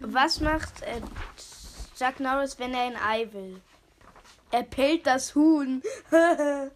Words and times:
Was 0.00 0.40
macht 0.40 0.82
äh, 0.82 1.00
Chuck 1.98 2.20
Norris, 2.20 2.58
wenn 2.58 2.74
er 2.74 2.82
ein 2.82 2.96
Ei 2.96 3.32
will? 3.32 3.60
Er 4.50 4.62
pellt 4.62 5.06
das 5.06 5.34
Huhn. 5.34 5.82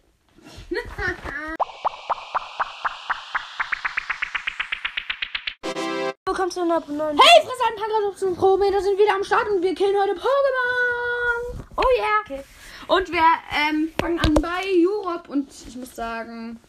Willkommen 6.25 6.51
zu 6.51 6.61
einer 6.61 6.79
neuen 6.79 7.19
Hey, 7.19 7.41
Fressanten, 7.41 8.17
zum 8.17 8.35
Probe. 8.35 8.65
Da 8.71 8.81
sind 8.81 8.97
wieder 8.97 9.15
am 9.15 9.23
Start 9.23 9.47
und 9.49 9.61
wir 9.61 9.75
killen 9.75 9.95
heute 9.95 10.13
Pokémon. 10.13 11.63
Oh 11.77 11.83
yeah. 11.97 12.19
Okay. 12.25 12.43
Und 12.87 13.11
wir 13.11 13.21
ähm, 13.69 13.91
fangen 13.99 14.19
an 14.19 14.33
bei 14.35 14.63
Europe 14.85 15.31
und 15.31 15.49
ich 15.67 15.75
muss 15.75 15.95
sagen, 15.95 16.59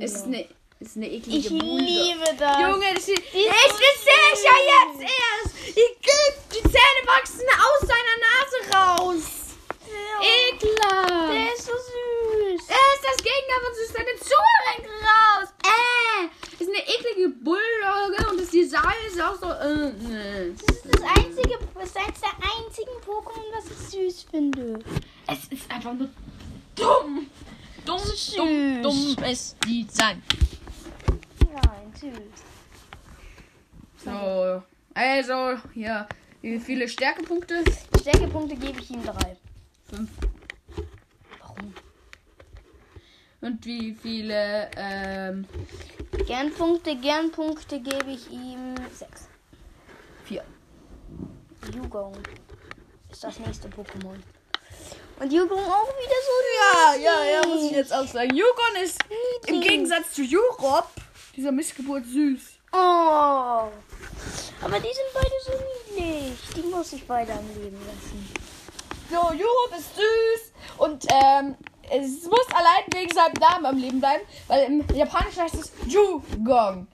es 0.00 0.14
ist 0.14 0.26
eine, 0.26 0.46
ist 0.82 0.96
eine 0.96 1.10
eklige 1.10 1.38
Ich 1.38 1.48
Bude. 1.48 1.82
liebe 1.82 2.24
das. 2.38 2.58
Junge, 2.60 2.94
das 2.94 3.02
ist, 3.04 3.08
ist 3.08 3.24
ich 3.32 3.40
ich 3.40 3.42
ja 3.42 3.48
süß. 3.68 4.44
jetzt 4.44 5.00
erst. 5.02 5.76
Die, 5.76 6.54
die 6.54 6.62
Zähne 6.62 7.02
wachsen 7.06 7.46
aus 7.58 7.80
seiner 7.88 8.16
Nase 8.26 8.58
raus. 8.76 9.24
Ekelhaft. 10.20 11.32
Der 11.32 11.52
ist 11.54 11.66
so 11.66 11.72
süß. 11.72 12.68
Er 12.68 12.86
ist 12.94 13.04
das 13.04 13.16
Gegenteil 13.16 13.60
von 13.64 13.74
süß. 13.74 13.92
Seine 13.92 14.14
Zunge 14.20 14.58
hängt 14.66 14.86
raus. 14.88 15.48
Äh. 15.64 16.62
Ist 16.62 16.68
eine 16.68 16.78
eklige 16.86 17.28
Bulldogge 17.42 18.30
und 18.30 18.40
das 18.40 18.50
Design 18.50 18.94
ist 19.06 19.20
auch 19.20 19.38
so. 19.40 19.46
Äh, 19.46 19.88
äh. 19.88 20.52
Das 20.54 20.76
ist 20.76 20.84
das 20.84 21.02
einzige, 21.02 21.58
das 21.74 21.84
ist 21.88 21.96
eines 21.96 22.20
der 22.20 22.34
einzigen 22.36 22.92
Pokémon, 23.04 23.46
was 23.54 23.64
ich 23.66 23.90
süß 23.90 24.26
finde. 24.30 24.78
Es 25.26 25.38
ist 25.50 25.70
einfach 25.70 25.92
nur 25.94 26.08
dumm. 26.76 27.26
Dumm, 27.84 27.98
Süß. 27.98 28.34
dumm, 28.36 28.80
dummes 28.82 29.56
Design. 29.66 30.22
Süß. 32.02 32.12
So. 34.04 34.62
Also, 34.94 35.56
hier. 35.72 36.08
Wie 36.40 36.58
viele 36.58 36.88
Stärkepunkte? 36.88 37.62
Stärkepunkte 38.00 38.56
gebe 38.56 38.80
ich 38.80 38.90
ihm 38.90 39.04
drei. 39.04 39.36
Fünf. 39.88 40.10
Warum? 41.40 41.72
Und 43.40 43.64
wie 43.64 43.94
viele, 43.94 44.68
ähm, 44.76 45.46
Gernpunkte, 46.26 46.96
Gernpunkte 46.96 47.78
gebe 47.80 48.10
ich 48.10 48.28
ihm 48.30 48.74
sechs. 48.92 49.28
vier. 50.24 50.44
Yugong 51.72 52.16
ist 53.10 53.22
das 53.22 53.38
nächste 53.38 53.68
Pokémon. 53.68 54.16
Und 55.20 55.32
Yugong 55.32 55.60
auch 55.60 55.88
wieder 55.88 56.20
so 56.26 56.32
niedlich. 57.54 57.70
jetzt 57.76 57.92
auch 57.94 58.06
sagen. 58.06 58.34
Yukon 58.34 58.82
ist 58.82 58.98
im. 59.46 59.60
Gegensatz 59.60 60.12
zu 60.14 60.22
Europe, 60.22 60.88
dieser 61.36 61.52
Missgeburt, 61.52 62.04
süß. 62.06 62.40
Oh. 62.72 62.76
Aber 62.76 64.78
die 64.78 64.88
sind 64.88 65.12
beide 65.14 65.30
so 65.44 65.52
niedlich. 65.96 66.38
Die 66.56 66.62
muss 66.62 66.92
ich 66.92 67.06
beide 67.06 67.32
am 67.32 67.46
Leben 67.48 67.78
lassen. 67.86 68.28
So, 69.10 69.18
Europe 69.18 69.76
ist 69.76 69.94
süß 69.94 70.52
und 70.78 71.04
ähm, 71.12 71.54
es 71.90 72.24
muss 72.24 72.46
allein 72.54 72.84
wegen 72.94 73.12
seinem 73.12 73.34
Namen 73.34 73.66
am 73.66 73.76
Leben 73.76 74.00
bleiben, 74.00 74.22
weil 74.46 74.64
im 74.64 74.96
Japanischen 74.96 75.42
heißt 75.42 75.56
es 75.56 75.72
Jugong. 75.86 76.86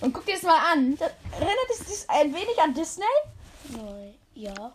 Und 0.00 0.12
guck 0.12 0.24
dir 0.26 0.34
das 0.34 0.42
mal 0.42 0.72
an. 0.72 0.96
Das 0.96 1.10
erinnert 1.32 1.70
es 1.70 1.86
dich 1.86 2.08
ein 2.08 2.32
wenig 2.32 2.62
an 2.62 2.74
Disney? 2.74 3.04
Ja. 4.34 4.70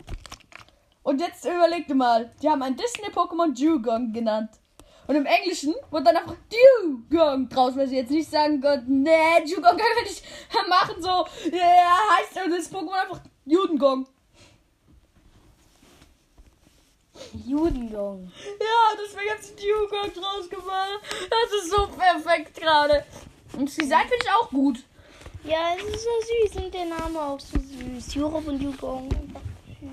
Und 1.03 1.21
jetzt 1.21 1.45
überleg 1.45 1.87
dir 1.87 1.95
mal, 1.95 2.31
die 2.41 2.49
haben 2.49 2.61
ein 2.61 2.75
Disney-Pokémon 2.75 3.53
Dugong 3.53 4.11
genannt. 4.11 4.49
Und 5.07 5.15
im 5.15 5.25
Englischen 5.25 5.73
wurde 5.89 6.05
dann 6.05 6.17
einfach 6.17 6.35
Dugong 6.49 7.49
draus, 7.49 7.75
weil 7.75 7.87
sie 7.87 7.97
jetzt 7.97 8.11
nicht 8.11 8.29
sagen 8.29 8.61
Gott, 8.61 8.81
nee, 8.87 9.43
Dugong 9.45 9.77
können 9.77 9.95
wir 9.95 10.03
nicht 10.03 10.23
machen, 10.69 11.01
so, 11.01 11.25
ja, 11.51 11.97
heißt 12.17 12.37
das 12.49 12.71
Pokémon 12.71 12.93
einfach 12.93 13.19
Judengong. 13.45 14.07
Judengong. 17.45 18.31
Ja, 18.59 18.97
deswegen 19.03 19.31
hat 19.31 19.43
sie 19.43 19.55
Dugong 19.55 20.13
draus 20.13 20.49
gemacht. 20.49 21.01
Das 21.29 21.61
ist 21.61 21.71
so 21.71 21.87
perfekt 21.87 22.55
gerade. 22.55 23.05
Und 23.53 23.67
das 23.67 23.75
Design 23.75 24.07
finde 24.07 24.23
ich 24.23 24.31
auch 24.31 24.49
gut. 24.49 24.79
Ja, 25.43 25.75
es 25.75 25.83
ist 25.83 26.03
so 26.03 26.09
süß 26.47 26.63
und 26.63 26.73
der 26.73 26.85
Name 26.85 27.19
auch 27.19 27.39
so 27.39 27.57
süß. 27.59 28.15
Europe 28.17 28.49
und 28.49 28.61
Yugong. 28.61 29.09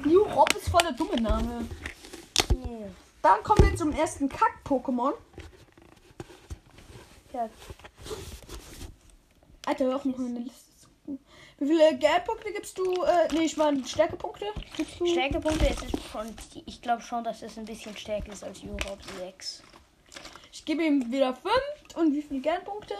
Europe 0.06 0.58
ist 0.58 0.68
voll 0.68 0.82
der 0.82 0.92
dumme 0.92 1.20
Name. 1.20 1.66
Nee. 2.54 2.86
Dann 3.22 3.42
kommen 3.42 3.68
wir 3.68 3.76
zum 3.76 3.92
ersten 3.92 4.28
Kack-Pokémon. 4.28 5.12
Ja. 7.32 7.48
Alter, 9.66 9.84
hör 9.84 9.96
auf 9.96 10.04
noch 10.04 10.18
eine 10.18 10.38
Liste 10.38 10.76
zu 10.80 10.88
gucken. 10.88 11.18
Wie 11.58 11.66
viele 11.66 11.98
Geldpunkte 11.98 12.52
gibst 12.52 12.78
du? 12.78 13.02
Äh, 13.02 13.28
nee, 13.34 13.44
ich 13.44 13.56
meine 13.56 13.86
Stärkepunkte. 13.86 14.46
Gibst 14.76 15.00
du? 15.00 15.06
Stärkepunkte 15.06 15.66
ist 15.66 15.84
es 15.84 15.90
schon. 16.10 16.26
Ich 16.66 16.80
glaube 16.80 17.02
schon, 17.02 17.24
dass 17.24 17.42
es 17.42 17.58
ein 17.58 17.64
bisschen 17.64 17.96
stärker 17.96 18.32
ist 18.32 18.44
als 18.44 18.62
Europe 18.62 19.02
6. 19.18 19.62
Ich 20.52 20.64
gebe 20.64 20.84
ihm 20.84 21.10
wieder 21.10 21.34
5. 21.34 21.54
Und 21.96 22.14
wie 22.14 22.22
viele 22.22 22.40
Geldpunkte? 22.40 22.94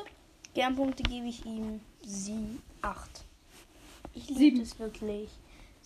Gernpunkte 0.55 1.05
gebe 1.05 1.27
ich 1.27 1.47
ihm 1.47 1.81
sie 2.03 2.59
8. 2.83 3.25
Ich 4.15 4.29
liebe 4.29 4.61
es 4.61 4.79
wirklich. 4.79 5.31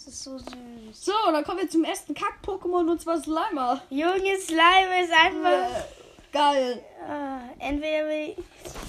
Es 0.05 0.15
ist 0.15 0.25
so 0.25 0.37
süß. 0.37 0.51
So, 0.93 1.13
dann 1.31 1.45
kommen 1.45 1.61
wir 1.61 1.69
zum 1.69 1.85
ersten 1.85 2.13
Kack-Pokémon 2.13 2.91
und 2.91 3.01
zwar 3.01 3.23
Slimer. 3.23 3.81
Junge 3.89 4.37
Slime 4.37 5.05
ist 5.05 5.13
einfach. 5.13 5.71
Äh, 5.71 6.33
geil. 6.33 6.83
Ah, 7.09 7.39
entweder 7.61 8.09
will 8.09 8.31
ich. 8.31 8.45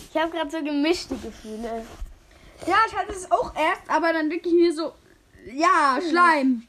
Ich 0.09 0.19
habe 0.19 0.31
gerade 0.31 0.49
so 0.49 0.63
gemischte 0.63 1.15
Gefühle. 1.17 1.85
Ja, 2.65 2.77
ich 2.87 2.95
hatte 2.95 3.11
es 3.11 3.29
auch 3.29 3.55
erst, 3.55 3.87
aber 3.89 4.11
dann 4.11 4.31
wirklich 4.31 4.55
mir 4.55 4.73
so. 4.73 4.93
Ja, 5.53 5.99
Schleim. 6.09 6.63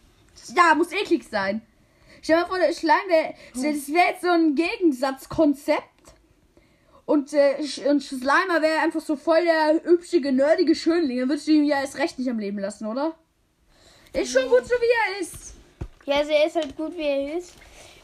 Ja, 0.54 0.74
muss 0.74 0.92
eklig 0.92 1.24
sein. 1.26 1.62
Stell 2.20 2.36
dir 2.36 2.42
mal 2.42 2.48
vor, 2.48 2.58
der 2.58 2.74
Schleim, 2.74 3.08
der, 3.08 3.34
das 3.54 3.88
wäre 3.88 4.08
jetzt 4.10 4.22
so 4.22 4.28
ein 4.28 4.54
Gegensatzkonzept. 4.54 5.82
Und, 7.06 7.32
äh, 7.32 7.56
und 7.88 8.02
Slimer 8.02 8.60
wäre 8.60 8.80
einfach 8.80 9.00
so 9.00 9.16
voll 9.16 9.42
der 9.44 9.80
hübsche, 9.84 10.20
nerdige 10.20 10.74
Schönling. 10.74 11.20
Dann 11.20 11.30
würdest 11.30 11.46
du 11.46 11.52
ihn 11.52 11.64
ja 11.64 11.80
erst 11.80 11.96
recht 11.96 12.18
nicht 12.18 12.28
am 12.28 12.38
Leben 12.38 12.58
lassen, 12.58 12.84
oder? 12.84 13.14
Ist 14.14 14.32
schon 14.32 14.48
gut, 14.48 14.64
so 14.64 14.74
wie 14.74 15.16
er 15.16 15.20
ist. 15.20 15.54
Ja, 16.06 16.16
also 16.16 16.30
er 16.30 16.46
ist 16.46 16.56
halt 16.56 16.76
gut, 16.76 16.96
wie 16.96 17.02
er 17.02 17.36
ist. 17.36 17.54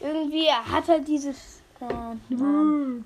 Irgendwie 0.01 0.45
er 0.45 0.65
hat 0.65 0.87
halt 0.87 1.07
dieses. 1.07 1.61
Äh, 1.79 2.33
Mann. 2.35 3.05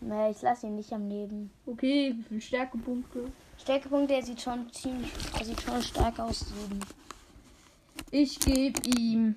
naja, 0.00 0.30
ich 0.30 0.42
lasse 0.42 0.66
ihn 0.66 0.76
nicht 0.76 0.92
am 0.92 1.08
Leben. 1.08 1.50
Okay, 1.66 2.14
Stärkepunkte? 2.38 3.30
Stärkepunkt, 3.58 4.10
der 4.10 4.22
sieht 4.22 4.40
schon 4.40 4.72
ziemlich. 4.72 5.12
Er 5.38 5.44
sieht 5.44 5.60
schon 5.60 5.82
stark 5.82 6.18
aus. 6.18 6.40
Sieben. 6.40 6.80
Ich 8.10 8.40
gebe 8.40 8.80
ihm. 8.88 9.36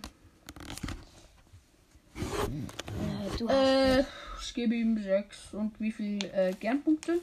Äh, 2.16 3.38
du 3.38 3.50
hast 3.50 3.58
Äh, 3.58 4.06
ich 4.42 4.54
gebe 4.54 4.76
ihm 4.76 4.98
6. 4.98 5.54
Und 5.54 5.80
wie 5.80 5.92
viel 5.92 6.24
äh, 6.34 6.54
Gernpunkte? 6.60 7.22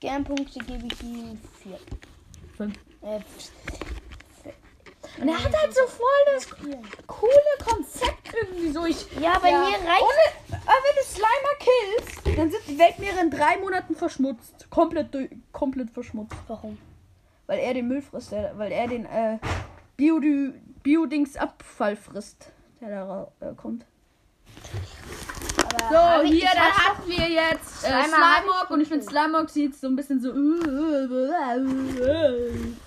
Gernpunkte 0.00 0.58
gebe 0.60 0.86
ich 0.86 1.02
ihm 1.02 1.38
vier. 1.62 1.78
Fünf. 2.56 2.74
Äh, 3.02 3.20
Und 5.20 5.28
er 5.28 5.44
hat 5.44 5.52
halt 5.56 5.72
so 5.74 5.86
voll 5.86 6.34
das 6.34 6.48
coole 7.06 7.32
Konzept 7.64 8.34
irgendwie 8.34 8.70
so. 8.70 8.84
Ich, 8.84 9.06
Ja, 9.20 9.38
bei 9.38 9.50
ja, 9.50 9.58
mir 9.60 9.66
reicht. 9.88 10.02
Ohne, 10.02 10.58
aber 10.62 10.80
wenn 10.82 10.96
du 10.96 11.04
Slimer 11.04 11.54
killst, 11.60 12.38
dann 12.38 12.50
sind 12.50 12.62
die 12.66 12.78
Weltmeere 12.78 13.20
in 13.20 13.30
drei 13.30 13.56
Monaten 13.58 13.94
verschmutzt. 13.94 14.68
Komplett, 14.70 15.14
durch- 15.14 15.30
komplett 15.52 15.90
verschmutzt. 15.90 16.34
Warum? 16.48 16.78
Weil 17.46 17.60
er 17.60 17.74
den 17.74 17.86
Müll 17.88 18.02
frisst, 18.02 18.32
der, 18.32 18.58
weil 18.58 18.72
er 18.72 18.88
den 18.88 19.06
äh, 19.06 19.38
Bio- 19.96 20.20
Biodings-Abfall 20.82 21.94
frisst, 21.96 22.50
der 22.80 22.88
da 22.90 23.32
äh, 23.40 23.54
kommt. 23.54 23.84
So, 25.90 26.22
hier, 26.22 26.48
dann 26.54 26.72
hatten 26.72 27.08
wir 27.08 27.28
jetzt 27.28 27.84
äh, 27.84 28.04
Slimog 28.04 28.70
und 28.70 28.80
ich 28.80 28.88
finde. 28.88 29.04
Slimog 29.04 29.50
sieht 29.50 29.76
so 29.76 29.88
ein 29.88 29.96
bisschen 29.96 30.20
so. 30.20 30.32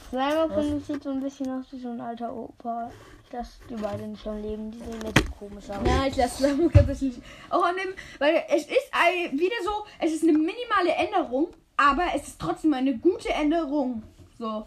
Slimer 0.09 0.49
finde 0.49 0.77
ich 0.77 0.85
sieht 0.85 1.03
so 1.03 1.09
ein 1.09 1.19
bisschen 1.21 1.49
aus 1.51 1.65
wie 1.71 1.79
so 1.79 1.89
ein 1.89 2.01
alter 2.01 2.33
Opa. 2.33 2.89
Ich 3.25 3.33
lasse 3.33 3.59
die 3.69 3.75
beiden 3.75 4.11
nicht 4.11 4.25
am 4.25 4.41
Leben. 4.41 4.71
Die 4.71 4.79
sehen 4.79 5.01
so 5.01 5.11
komisch 5.37 5.69
aus. 5.69 5.77
Ja, 5.85 6.05
ich 6.07 6.15
lasse 6.15 6.37
Slimog 6.37 6.73
tatsächlich 6.73 7.21
auch 7.49 7.63
an 7.63 7.75
dem, 7.75 7.93
weil 8.19 8.43
es 8.49 8.63
ist 8.63 8.91
ein, 8.91 9.37
wieder 9.37 9.55
so, 9.63 9.85
es 9.99 10.13
ist 10.13 10.23
eine 10.23 10.33
minimale 10.33 10.91
Änderung, 10.95 11.49
aber 11.75 12.03
es 12.15 12.27
ist 12.27 12.39
trotzdem 12.39 12.73
eine 12.73 12.97
gute 12.97 13.29
Änderung. 13.29 14.03
So. 14.39 14.65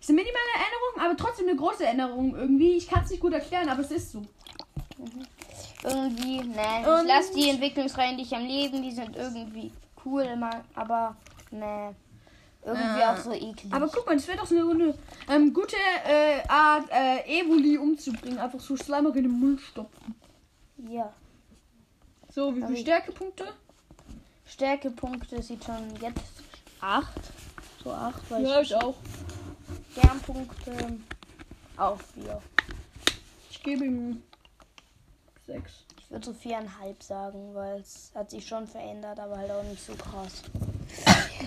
Es 0.00 0.08
ist 0.08 0.10
eine 0.10 0.22
minimale 0.22 0.54
Änderung, 0.54 1.04
aber 1.04 1.16
trotzdem 1.16 1.48
eine 1.48 1.56
große 1.56 1.86
Änderung 1.86 2.34
irgendwie. 2.34 2.72
Ich 2.72 2.88
kann 2.88 3.04
es 3.04 3.10
nicht 3.10 3.20
gut 3.20 3.32
erklären, 3.32 3.68
aber 3.68 3.80
es 3.80 3.90
ist 3.90 4.12
so. 4.12 4.22
Irgendwie, 5.82 6.40
ne. 6.42 6.80
Ich 7.02 7.06
lasse 7.08 7.34
die 7.34 7.48
Entwicklungsreihen 7.50 8.16
nicht 8.16 8.32
am 8.32 8.44
Leben. 8.46 8.82
Die 8.82 8.92
sind 8.92 9.16
irgendwie 9.16 9.72
cool, 10.04 10.36
ma- 10.36 10.62
aber 10.74 11.16
ne. 11.50 11.94
Irgendwie 12.62 13.00
Ja. 13.00 13.14
auch 13.14 13.18
so 13.18 13.32
eklig. 13.32 13.72
Aber 13.72 13.88
guck 13.88 14.06
mal, 14.06 14.16
das 14.16 14.28
wäre 14.28 14.36
doch 14.38 14.46
so 14.46 14.54
eine, 14.54 14.70
eine 14.70 14.94
ähm, 15.30 15.54
gute 15.54 15.76
äh, 16.06 16.46
Art, 16.46 16.84
äh, 16.90 17.40
Evoli 17.40 17.78
umzubringen. 17.78 18.38
Einfach 18.38 18.60
so 18.60 18.76
Slimog 18.76 19.16
in 19.16 19.22
den 19.24 19.32
Mund 19.40 19.60
stopfen. 19.60 20.14
ja. 20.88 21.12
So, 22.32 22.54
wie 22.54 22.62
viele 22.62 22.76
Stärkepunkte? 22.76 23.44
Stärkepunkte 24.46 25.42
sieht 25.42 25.64
schon 25.64 25.96
jetzt 26.00 26.22
8. 26.80 27.08
So 27.82 27.90
8, 27.90 28.30
weil 28.30 28.46
Ja, 28.46 28.60
ich 28.60 28.70
ich 28.70 28.76
auch. 28.76 28.94
Gernpunkte 29.96 30.98
Auf 31.76 32.00
vier. 32.14 32.40
Ich 33.50 33.60
gebe 33.64 33.84
ihm 33.84 34.22
sechs. 35.46 35.84
Ich 35.98 36.10
würde 36.10 36.26
so 36.26 36.32
viereinhalb 36.32 37.02
sagen, 37.02 37.54
weil 37.54 37.80
es 37.80 38.10
hat 38.14 38.30
sich 38.30 38.46
schon 38.46 38.66
verändert, 38.66 39.18
aber 39.18 39.38
halt 39.38 39.50
auch 39.50 39.62
nicht 39.62 39.84
so 39.84 39.94
krass. 39.94 40.42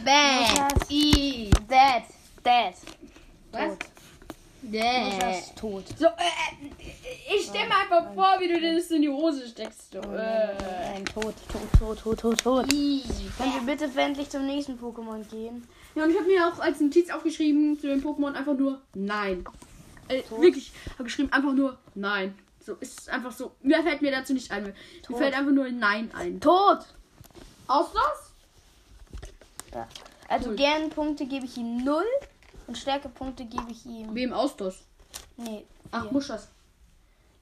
Bad. 0.06 0.90
I. 0.90 1.50
Dead. 1.70 2.04
Dead. 2.44 2.76
Was? 3.52 3.78
Tot. 3.78 3.94
Mutter 4.64 5.38
ist 5.38 5.56
tot. 5.58 5.84
So, 5.98 6.06
äh, 6.06 7.36
ich 7.36 7.46
stell 7.48 7.68
mir 7.68 7.76
einfach 7.76 8.14
vor, 8.14 8.38
wie 8.40 8.48
du 8.48 8.60
dir 8.60 8.76
das 8.76 8.90
in 8.92 9.02
die 9.02 9.10
Hose 9.10 9.48
steckst. 9.48 9.92
So, 9.92 10.00
äh. 10.00 10.94
Nein, 10.94 11.06
tot, 11.06 11.34
tot, 11.52 11.80
tot, 11.80 12.00
tot, 12.00 12.20
tot, 12.20 12.44
tot. 12.44 12.70
Können 12.70 13.66
wir 13.66 13.76
bitte 13.76 13.90
endlich 14.00 14.30
zum 14.30 14.46
nächsten 14.46 14.80
Pokémon 14.80 15.24
gehen? 15.30 15.68
Ja, 15.96 16.04
und 16.04 16.12
ich 16.12 16.18
habe 16.18 16.28
mir 16.28 16.48
auch 16.48 16.60
als 16.60 16.80
Notiz 16.80 17.10
aufgeschrieben 17.10 17.78
zu 17.80 17.88
dem 17.88 18.02
Pokémon 18.02 18.34
einfach 18.34 18.58
nur 18.58 18.82
Nein. 18.94 19.44
Äh, 20.08 20.24
wirklich, 20.30 20.72
habe 20.94 21.04
geschrieben 21.04 21.32
einfach 21.32 21.54
nur 21.54 21.78
Nein. 21.96 22.36
So, 22.66 22.76
ist 22.76 23.10
einfach 23.10 23.32
so. 23.32 23.52
Mir 23.62 23.84
fällt 23.84 24.02
mir 24.02 24.12
dazu 24.12 24.34
nicht 24.34 24.50
ein. 24.52 24.64
Mir 24.64 24.74
Tot. 25.04 25.18
fällt 25.18 25.34
einfach 25.38 25.52
nur 25.52 25.70
Nein 25.70 26.12
ein. 26.16 26.40
Tot! 26.40 26.80
Aus 27.68 27.88
das? 27.94 29.32
Ja. 29.74 29.88
Also 30.30 30.50
Cool. 30.50 30.56
Gernpunkte 30.56 31.26
gebe 31.26 31.46
ich 31.46 31.58
ihm 31.58 31.84
0 31.84 32.04
und 32.68 32.78
Stärkepunkte 32.78 33.46
gebe 33.46 33.70
ich 33.70 33.86
ihm. 33.86 34.16
Wem 34.16 34.32
Austos? 34.34 34.84
Nee, 35.38 35.66
Ach, 35.92 36.04
vier. 36.04 36.12
Muschas. 36.12 36.48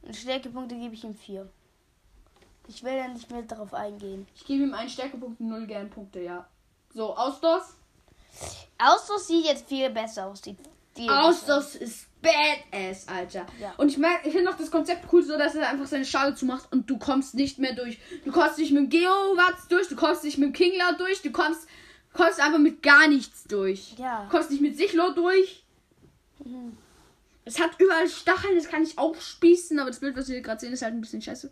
Und 0.01 0.15
Stärkepunkte 0.15 0.75
gebe 0.75 0.95
ich 0.95 1.03
ihm 1.03 1.13
4. 1.13 1.47
Ich 2.67 2.83
will 2.83 2.93
ja 2.93 3.07
nicht 3.07 3.29
mehr 3.29 3.43
darauf 3.43 3.73
eingehen. 3.73 4.27
Ich 4.35 4.45
gebe 4.45 4.63
ihm 4.63 4.73
einen 4.73 4.89
Stärkepunkt, 4.89 5.39
null 5.39 5.67
Gernpunkte, 5.67 6.21
ja. 6.21 6.47
So, 6.93 7.15
Austos. 7.15 7.75
Ausdruck 8.77 9.19
sieht 9.19 9.45
jetzt 9.45 9.67
viel 9.67 9.89
besser 9.89 10.27
aus. 10.27 10.41
Sieht 10.41 10.57
viel 10.95 11.07
besser 11.07 11.23
Austos 11.25 11.75
ist 11.75 12.07
badass, 12.21 13.07
Alter. 13.07 13.45
Ja. 13.59 13.73
Und 13.77 13.89
ich 13.89 13.97
mag, 13.97 14.21
ich 14.25 14.31
finde 14.31 14.49
auch 14.49 14.57
das 14.57 14.71
Konzept 14.71 15.11
cool, 15.11 15.23
so 15.23 15.37
dass 15.37 15.55
er 15.55 15.69
einfach 15.69 15.87
seine 15.87 16.05
Schale 16.05 16.35
zumacht 16.35 16.71
und 16.71 16.89
du 16.89 16.97
kommst 16.97 17.35
nicht 17.35 17.59
mehr 17.59 17.73
durch. 17.73 17.99
Du 18.23 18.31
kommst 18.31 18.57
nicht 18.57 18.71
mit 18.71 18.83
dem 18.83 18.89
Geowatz 18.89 19.67
durch, 19.67 19.87
du 19.87 19.95
kommst 19.95 20.23
nicht 20.23 20.37
mit 20.37 20.49
dem 20.49 20.53
Kingler 20.53 20.93
durch, 20.97 21.21
du 21.21 21.31
kommst, 21.31 21.67
kommst 22.13 22.39
einfach 22.39 22.59
mit 22.59 22.83
gar 22.83 23.07
nichts 23.07 23.45
durch. 23.45 23.95
Ja. 23.97 24.23
Du 24.23 24.29
kommst 24.29 24.51
nicht 24.51 24.61
mit 24.61 24.77
Sichlo 24.77 25.11
durch. 25.11 25.63
Mhm. 26.43 26.77
Es 27.43 27.59
hat 27.59 27.71
überall 27.79 28.07
Stacheln, 28.07 28.55
das 28.55 28.67
kann 28.67 28.83
ich 28.83 28.97
aufspießen, 28.97 29.79
aber 29.79 29.89
das 29.89 29.99
Bild, 29.99 30.15
was 30.15 30.29
wir 30.29 30.41
gerade 30.41 30.59
sehen, 30.59 30.73
ist 30.73 30.83
halt 30.83 30.93
ein 30.93 31.01
bisschen 31.01 31.21
scheiße. 31.21 31.51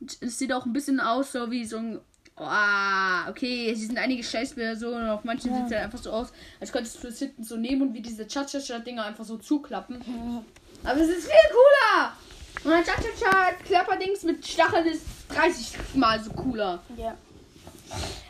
Und 0.00 0.16
es 0.20 0.38
sieht 0.38 0.52
auch 0.52 0.66
ein 0.66 0.72
bisschen 0.72 1.00
aus, 1.00 1.32
so 1.32 1.50
wie 1.50 1.64
so 1.64 1.78
ein. 1.78 2.00
Oh, 2.38 3.30
okay, 3.30 3.74
hier 3.74 3.76
sind 3.76 3.96
einige 3.96 4.22
und 4.22 5.08
auf 5.08 5.24
manchen 5.24 5.50
Ja. 5.50 5.56
sieht 5.56 5.66
es 5.66 5.72
halt 5.72 5.84
einfach 5.84 5.98
so 5.98 6.10
aus, 6.10 6.32
als 6.60 6.70
könntest 6.70 7.02
du 7.02 7.08
es 7.08 7.18
hinten 7.18 7.42
so 7.42 7.56
nehmen 7.56 7.82
und 7.82 7.94
wie 7.94 8.02
diese 8.02 8.26
Cha-Cha-Cha-Dinger 8.26 9.04
einfach 9.04 9.24
so 9.24 9.38
zuklappen. 9.38 10.44
Aber 10.84 11.00
es 11.00 11.08
ist 11.08 11.24
viel 11.30 11.50
cooler! 11.50 12.12
Und 12.64 12.72
ein 12.72 12.84
Cha-Cha-Cha-Klapperdings 12.84 14.22
mit 14.24 14.46
Stacheln 14.46 14.86
ist 14.86 15.02
30 15.30 15.94
mal 15.94 16.22
so 16.22 16.30
cooler. 16.32 16.82
Ja. 16.96 17.16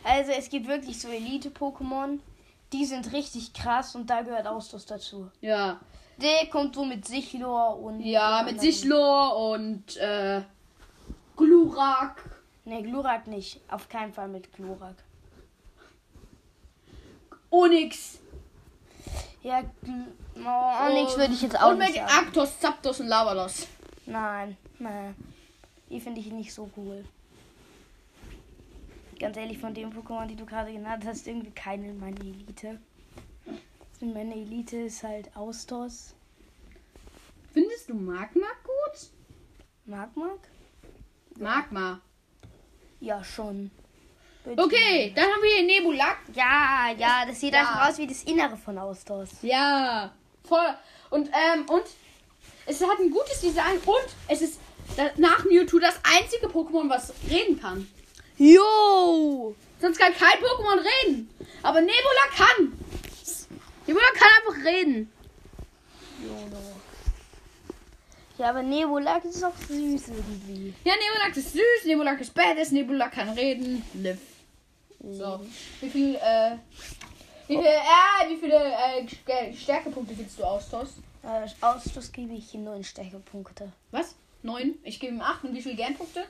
Also 0.03 0.31
es 0.31 0.49
gibt 0.49 0.67
wirklich 0.67 0.99
so 1.01 1.09
Elite-Pokémon. 1.09 2.19
Die 2.73 2.85
sind 2.85 3.11
richtig 3.11 3.53
krass 3.53 3.95
und 3.95 4.09
da 4.09 4.21
gehört 4.21 4.47
Ausdruck 4.47 4.85
dazu. 4.87 5.29
Ja. 5.41 5.79
Der 6.17 6.47
kommt 6.49 6.75
so 6.75 6.83
mit 6.85 7.05
Sichlor 7.05 7.79
und. 7.79 7.99
Ja, 8.01 8.43
mit 8.43 8.59
Sichlor 8.59 9.51
und 9.51 9.97
äh, 9.97 10.41
Glurak. 11.35 12.36
Ne, 12.67 12.83
Glurak 12.83 13.27
nicht. 13.27 13.61
Auf 13.69 13.87
keinen 13.87 14.11
Fall 14.11 14.27
mit 14.27 14.51
Glurak. 14.51 14.95
Onyx. 17.49 18.19
Ja, 19.41 19.63
oh, 20.35 20.85
Onyx 20.85 21.17
würde 21.17 21.33
ich 21.33 21.41
jetzt 21.43 21.57
auch 21.57 21.71
Und 21.71 21.79
nicht 21.79 21.95
mit 21.95 22.09
sagen. 22.09 22.25
Arctos, 22.25 22.59
Zapdos 22.59 22.99
und 22.99 23.07
Lavados. 23.07 23.67
Nein, 24.05 24.57
nein. 24.79 25.15
Die 25.89 26.01
finde 26.01 26.19
ich 26.19 26.27
nicht 26.27 26.53
so 26.53 26.69
cool. 26.75 27.05
Ganz 29.17 29.37
ehrlich, 29.37 29.57
von 29.59 29.73
den 29.73 29.93
Pokémon, 29.93 30.27
die 30.27 30.35
du 30.35 30.45
gerade 30.45 30.73
genannt 30.73 31.05
hast, 31.05 31.25
irgendwie 31.25 31.51
keine 31.51 31.87
in 31.91 31.99
meiner 32.01 32.19
Elite. 32.19 32.81
In 34.01 34.13
meiner 34.13 34.35
Elite 34.35 34.75
ist 34.77 35.03
halt 35.03 35.33
Austos, 35.37 36.13
Findest 37.53 37.87
du 37.89 37.93
Magma 37.95 38.47
gut? 38.63 39.09
Magmag? 39.85 40.39
Magma. 41.39 42.01
Ja, 42.99 43.23
schon. 43.23 43.71
Ich 44.49 44.57
Okay, 44.57 45.11
dann 45.15 45.25
haben 45.25 45.41
wir 45.43 45.63
Nebulak. 45.63 46.17
sagen. 46.27 46.37
Ja, 46.37 46.89
ja, 46.97 47.25
das 47.27 47.39
sieht 47.39 47.53
Ja. 47.53 47.59
einfach 47.61 47.89
aus 47.89 47.97
wie 47.97 48.07
das 48.07 48.23
Innere 48.23 48.55
von 48.57 48.77
Austos. 48.77 49.29
Ja, 49.41 50.11
voll. 50.47 50.73
Und, 51.09 51.27
ähm, 51.27 51.65
und 51.69 51.83
es 52.65 52.81
hat 52.81 52.99
ein 52.99 53.09
gutes 53.11 53.41
Design 53.41 53.77
und 53.85 54.05
es 54.29 54.41
ist 54.41 54.59
nach 55.17 55.43
Mewtwo 55.45 55.79
das 55.79 55.99
einzige 56.03 56.47
Pokémon, 56.47 56.89
was 56.89 57.13
reden 57.29 57.59
kann. 57.59 57.87
Jo! 58.37 59.53
Sonst 59.81 59.99
kann 59.99 60.13
kein 60.13 60.39
Pokémon 60.39 60.79
reden. 60.79 61.29
Aber 61.63 61.81
Nebula 61.81 62.27
kann. 62.35 62.71
Nebula 63.85 64.05
kann 64.13 64.29
einfach 64.39 64.65
reden. 64.65 65.11
Ja, 68.37 68.49
aber 68.51 68.61
Nebulak 68.61 69.25
ist 69.25 69.43
auch 69.43 69.55
süß 69.67 70.09
irgendwie. 70.09 70.73
Ja, 70.83 70.93
Nebulak 70.93 71.35
ist 71.35 71.53
süß, 71.53 71.85
Nebulak 71.85 72.21
ist 72.21 72.33
badass, 72.33 72.71
Nebulak 72.71 73.11
kann 73.13 73.29
reden. 73.29 73.81
Liv. 73.95 74.19
So. 75.11 75.39
Wie 75.81 75.89
viel, 75.89 76.15
äh, 76.15 76.57
wie 77.47 77.55
viel, 77.57 77.65
äh, 77.65 78.29
wie 78.29 78.37
viele 78.37 78.55
äh, 78.55 79.05
St- 79.05 79.55
Stärkepunkte 79.55 80.13
gibst 80.13 80.37
du 80.37 80.43
aus, 80.43 80.69
Tos? 80.69 80.95
Äh, 81.23 81.47
Austos 81.61 82.11
gebe 82.11 82.33
ich 82.33 82.53
ihm 82.53 82.63
neun 82.65 82.83
Stärkepunkte. 82.83 83.71
Was? 83.91 84.15
Neun? 84.43 84.75
Ich 84.83 84.99
gebe 84.99 85.13
ihm 85.15 85.21
acht. 85.21 85.43
Und 85.43 85.53
wie 85.55 85.61
viele 85.61 85.75
Gernpunkte? 85.75 86.23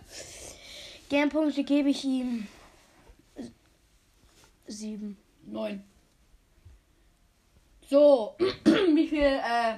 Gernpunkte 1.10 1.64
gebe 1.64 1.90
ich 1.90 2.04
ihm 2.06 2.48
s- 3.36 3.52
sieben. 4.68 5.18
Neun. 5.46 5.84
So, 7.90 8.36
wie 8.96 9.08
viel 9.08 9.22
äh, 9.24 9.76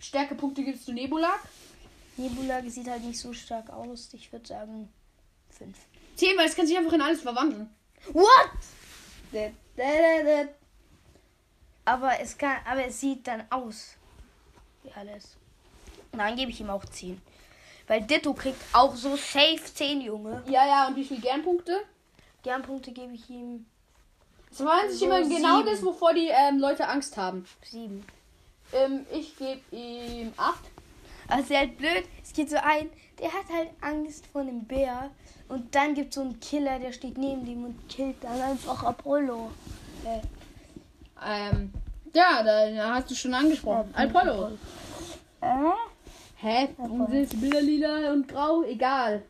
Stärkepunkte 0.00 0.62
gibst 0.64 0.88
du 0.88 0.92
Nebulak? 0.92 1.40
Nebulak 2.16 2.64
sieht 2.68 2.88
halt 2.88 3.04
nicht 3.04 3.18
so 3.18 3.32
stark 3.32 3.70
aus. 3.70 4.08
Ich 4.12 4.32
würde 4.32 4.46
sagen 4.46 4.88
fünf. 5.50 5.76
Zehn, 6.16 6.36
weil 6.36 6.46
es 6.48 6.56
kann 6.56 6.66
sich 6.66 6.76
einfach 6.76 6.92
in 6.92 7.02
alles 7.02 7.20
verwandeln. 7.22 7.70
What? 8.12 8.50
Aber 11.84 12.20
es 12.20 12.36
kann, 12.36 12.56
aber 12.64 12.84
es 12.84 13.00
sieht 13.00 13.26
dann 13.26 13.44
aus 13.50 13.94
wie 14.82 14.90
alles. 14.92 15.36
Dann 16.12 16.36
gebe 16.36 16.50
ich 16.50 16.60
ihm 16.60 16.70
auch 16.70 16.84
10. 16.84 17.20
Weil 17.86 18.02
Ditto 18.02 18.32
kriegt 18.34 18.60
auch 18.72 18.94
so 18.94 19.16
safe 19.16 19.62
10, 19.74 20.00
Junge. 20.00 20.42
Ja, 20.46 20.66
ja, 20.66 20.86
und 20.88 20.96
wie 20.96 21.04
viele 21.04 21.20
Gernpunkte? 21.20 21.80
Gernpunkte 22.42 22.92
gebe 22.92 23.14
ich 23.14 23.28
ihm 23.28 23.66
Das 24.50 24.64
war 24.64 24.88
sich 24.88 24.98
So 25.00 25.06
immer 25.06 25.22
genau 25.22 25.58
sieben. 25.58 25.70
das, 25.70 25.82
wovor 25.82 26.14
die 26.14 26.28
ähm, 26.28 26.58
Leute 26.58 26.86
Angst 26.88 27.16
haben. 27.16 27.44
7. 27.64 28.04
Ähm, 28.72 29.06
ich 29.12 29.36
gebe 29.36 29.60
ihm 29.72 30.32
acht. 30.36 30.64
Also 31.28 31.54
halt 31.54 31.76
blöd, 31.78 32.04
es 32.22 32.32
geht 32.32 32.50
so 32.50 32.56
ein, 32.56 32.90
der 33.20 33.28
hat 33.32 33.48
halt 33.52 33.70
Angst 33.80 34.26
vor 34.26 34.40
einem 34.40 34.64
Bär. 34.64 35.10
Und 35.48 35.74
dann 35.74 35.94
gibt 35.94 36.10
es 36.10 36.14
so 36.16 36.20
einen 36.22 36.38
Killer, 36.40 36.78
der 36.78 36.92
steht 36.92 37.18
neben 37.18 37.44
dem 37.44 37.64
und 37.64 37.88
killt 37.88 38.22
dann 38.22 38.40
einfach 38.40 38.82
Apollo. 38.84 39.50
Äh, 40.04 40.20
Ähm, 41.22 41.72
ja, 42.14 42.42
da 42.42 42.94
hast 42.94 43.10
du 43.10 43.14
schon 43.14 43.34
angesprochen. 43.34 43.92
Äh, 43.96 44.06
Apollo. 44.06 44.52
Äh? 45.40 45.46
Hä? 46.36 46.68
Warum 46.78 47.06
sind 47.10 47.40
Bilder 47.40 47.60
lila 47.60 48.12
und 48.12 48.26
grau? 48.26 48.62
Egal. 48.62 49.22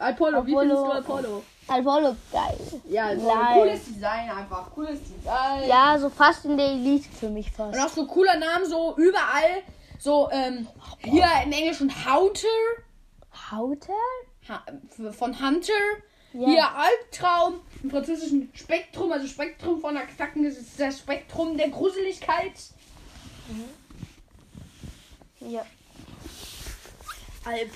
Apollo, 0.00 0.46
wie 0.46 0.52
Apollo. 0.52 0.60
findest 0.60 0.82
du 0.82 1.12
Apollo? 1.12 1.42
Apollo, 1.68 2.16
geil. 2.32 2.58
Ja, 2.88 3.06
also 3.06 3.28
Nein. 3.28 3.58
cooles 3.58 3.84
Design 3.84 4.30
einfach. 4.30 4.70
Cooles 4.74 5.00
Design. 5.00 5.68
Ja, 5.68 5.98
so 5.98 6.08
fast 6.08 6.44
in 6.44 6.56
der 6.56 6.68
Elite 6.68 7.08
für 7.08 7.28
mich 7.28 7.50
fast. 7.50 7.76
Und 7.76 7.84
auch 7.84 7.88
so 7.88 8.06
cooler 8.06 8.38
Name, 8.38 8.66
so 8.66 8.96
überall. 8.96 9.62
So, 9.98 10.30
ähm, 10.30 10.66
hier 11.00 11.26
im 11.44 11.52
Englischen 11.52 11.92
Haunter. 12.06 12.46
Hauter? 13.50 13.92
Ha 14.48 14.62
von 15.12 15.40
Hunter. 15.40 15.72
Ja. 16.32 16.46
Hier 16.46 16.68
Albtraum. 16.74 17.60
Im 17.82 17.90
französischen 17.90 18.50
Spektrum, 18.54 19.12
also 19.12 19.26
Spektrum 19.26 19.80
von 19.80 19.94
der 19.94 20.04
Knacken, 20.04 20.44
das 20.44 20.56
ist 20.56 20.78
das 20.78 20.98
Spektrum 20.98 21.56
der 21.56 21.68
Gruseligkeit. 21.68 22.52
Ja. 25.40 25.64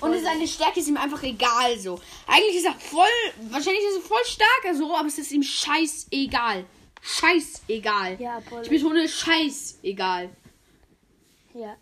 Und 0.01 0.23
seine 0.23 0.47
Stärke 0.47 0.79
ist 0.79 0.87
ihm 0.87 0.97
einfach 0.97 1.23
egal 1.23 1.79
so. 1.79 1.99
Eigentlich 2.27 2.57
ist 2.57 2.65
er 2.65 2.73
voll, 2.73 3.07
wahrscheinlich 3.49 3.83
ist 3.83 3.97
er 3.97 4.01
voll 4.01 4.25
stark 4.25 4.75
so, 4.75 4.95
aber 4.95 5.07
es 5.07 5.17
ist 5.17 5.31
ihm 5.31 5.43
scheißegal. 5.43 6.65
Scheißegal. 7.01 8.21
Ja, 8.21 8.37
Apollo. 8.37 8.61
Ich 8.63 8.69
betone 8.69 9.07
scheißegal. 9.07 10.29
Ja. 11.53 11.75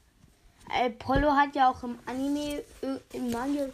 Apollo 0.69 1.31
hat 1.31 1.55
ja 1.55 1.69
auch 1.69 1.83
im 1.83 1.99
Anime, 2.05 2.63
äh, 2.81 3.17
im 3.17 3.29
Manga 3.29 3.69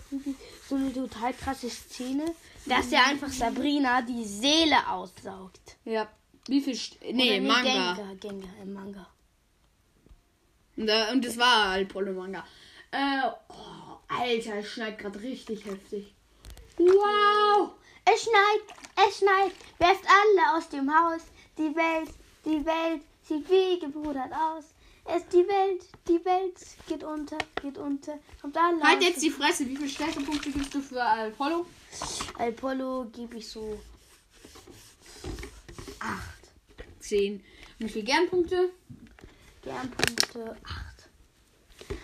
so 0.67 0.75
eine 0.75 0.91
total 0.91 1.33
krasse 1.33 1.69
Szene, 1.69 2.25
dass 2.65 2.91
er 2.91 3.05
einfach 3.05 3.29
Sabrina 3.29 4.01
die 4.01 4.25
Seele 4.25 4.89
aussaugt. 4.89 5.77
Ja. 5.85 6.07
Wie 6.47 6.61
viel? 6.61 6.75
St 6.75 6.97
nee, 7.11 7.39
Oder 7.39 7.47
Manga. 7.47 7.93
Gengar, 7.93 8.15
Gengar 8.15 8.53
im 8.63 8.73
Manga. 8.73 9.07
Und, 10.75 10.89
äh, 10.89 11.19
das 11.19 11.37
war 11.37 11.71
halt 11.71 11.89
Polo-Manga. 11.89 12.45
Äh, 12.91 13.21
oh, 13.49 13.86
Alter, 14.07 14.55
es 14.55 14.67
schneit 14.67 14.97
gerade 14.97 15.21
richtig 15.21 15.65
heftig. 15.65 16.13
Wow! 16.77 17.71
Es 18.05 18.23
schneit, 18.23 19.07
es 19.07 19.17
schneit, 19.17 19.51
werft 19.79 20.05
alle 20.05 20.57
aus 20.57 20.69
dem 20.69 20.89
Haus. 20.89 21.21
Die 21.57 21.75
Welt, 21.75 22.09
die 22.45 22.65
Welt 22.65 23.01
sieht 23.27 23.49
wie 23.49 23.79
gebrudert 23.79 24.31
aus. 24.31 24.63
Es 25.03 25.25
die 25.27 25.47
Welt, 25.47 25.83
die 26.07 26.23
Welt 26.25 26.55
geht 26.87 27.03
unter, 27.03 27.37
geht 27.61 27.77
unter. 27.77 28.19
Kommt 28.41 28.57
alle 28.57 28.81
Halt 28.81 29.01
jetzt 29.01 29.21
die 29.21 29.29
Fresse. 29.29 29.67
Wie 29.67 29.75
viele 29.75 29.89
Stärkepunkte 29.89 30.51
gibst 30.51 30.73
du 30.73 30.81
für 30.81 31.01
Apollo? 31.01 31.65
Apollo 32.37 33.09
gebe 33.13 33.37
ich 33.37 33.47
so 33.47 33.79
8. 35.99 36.21
10. 36.99 37.43
Wie 37.79 37.89
viele 37.89 38.05
Gernpunkte? 38.05 38.69
Gernpunkte 39.63 40.57
8. 40.63 41.09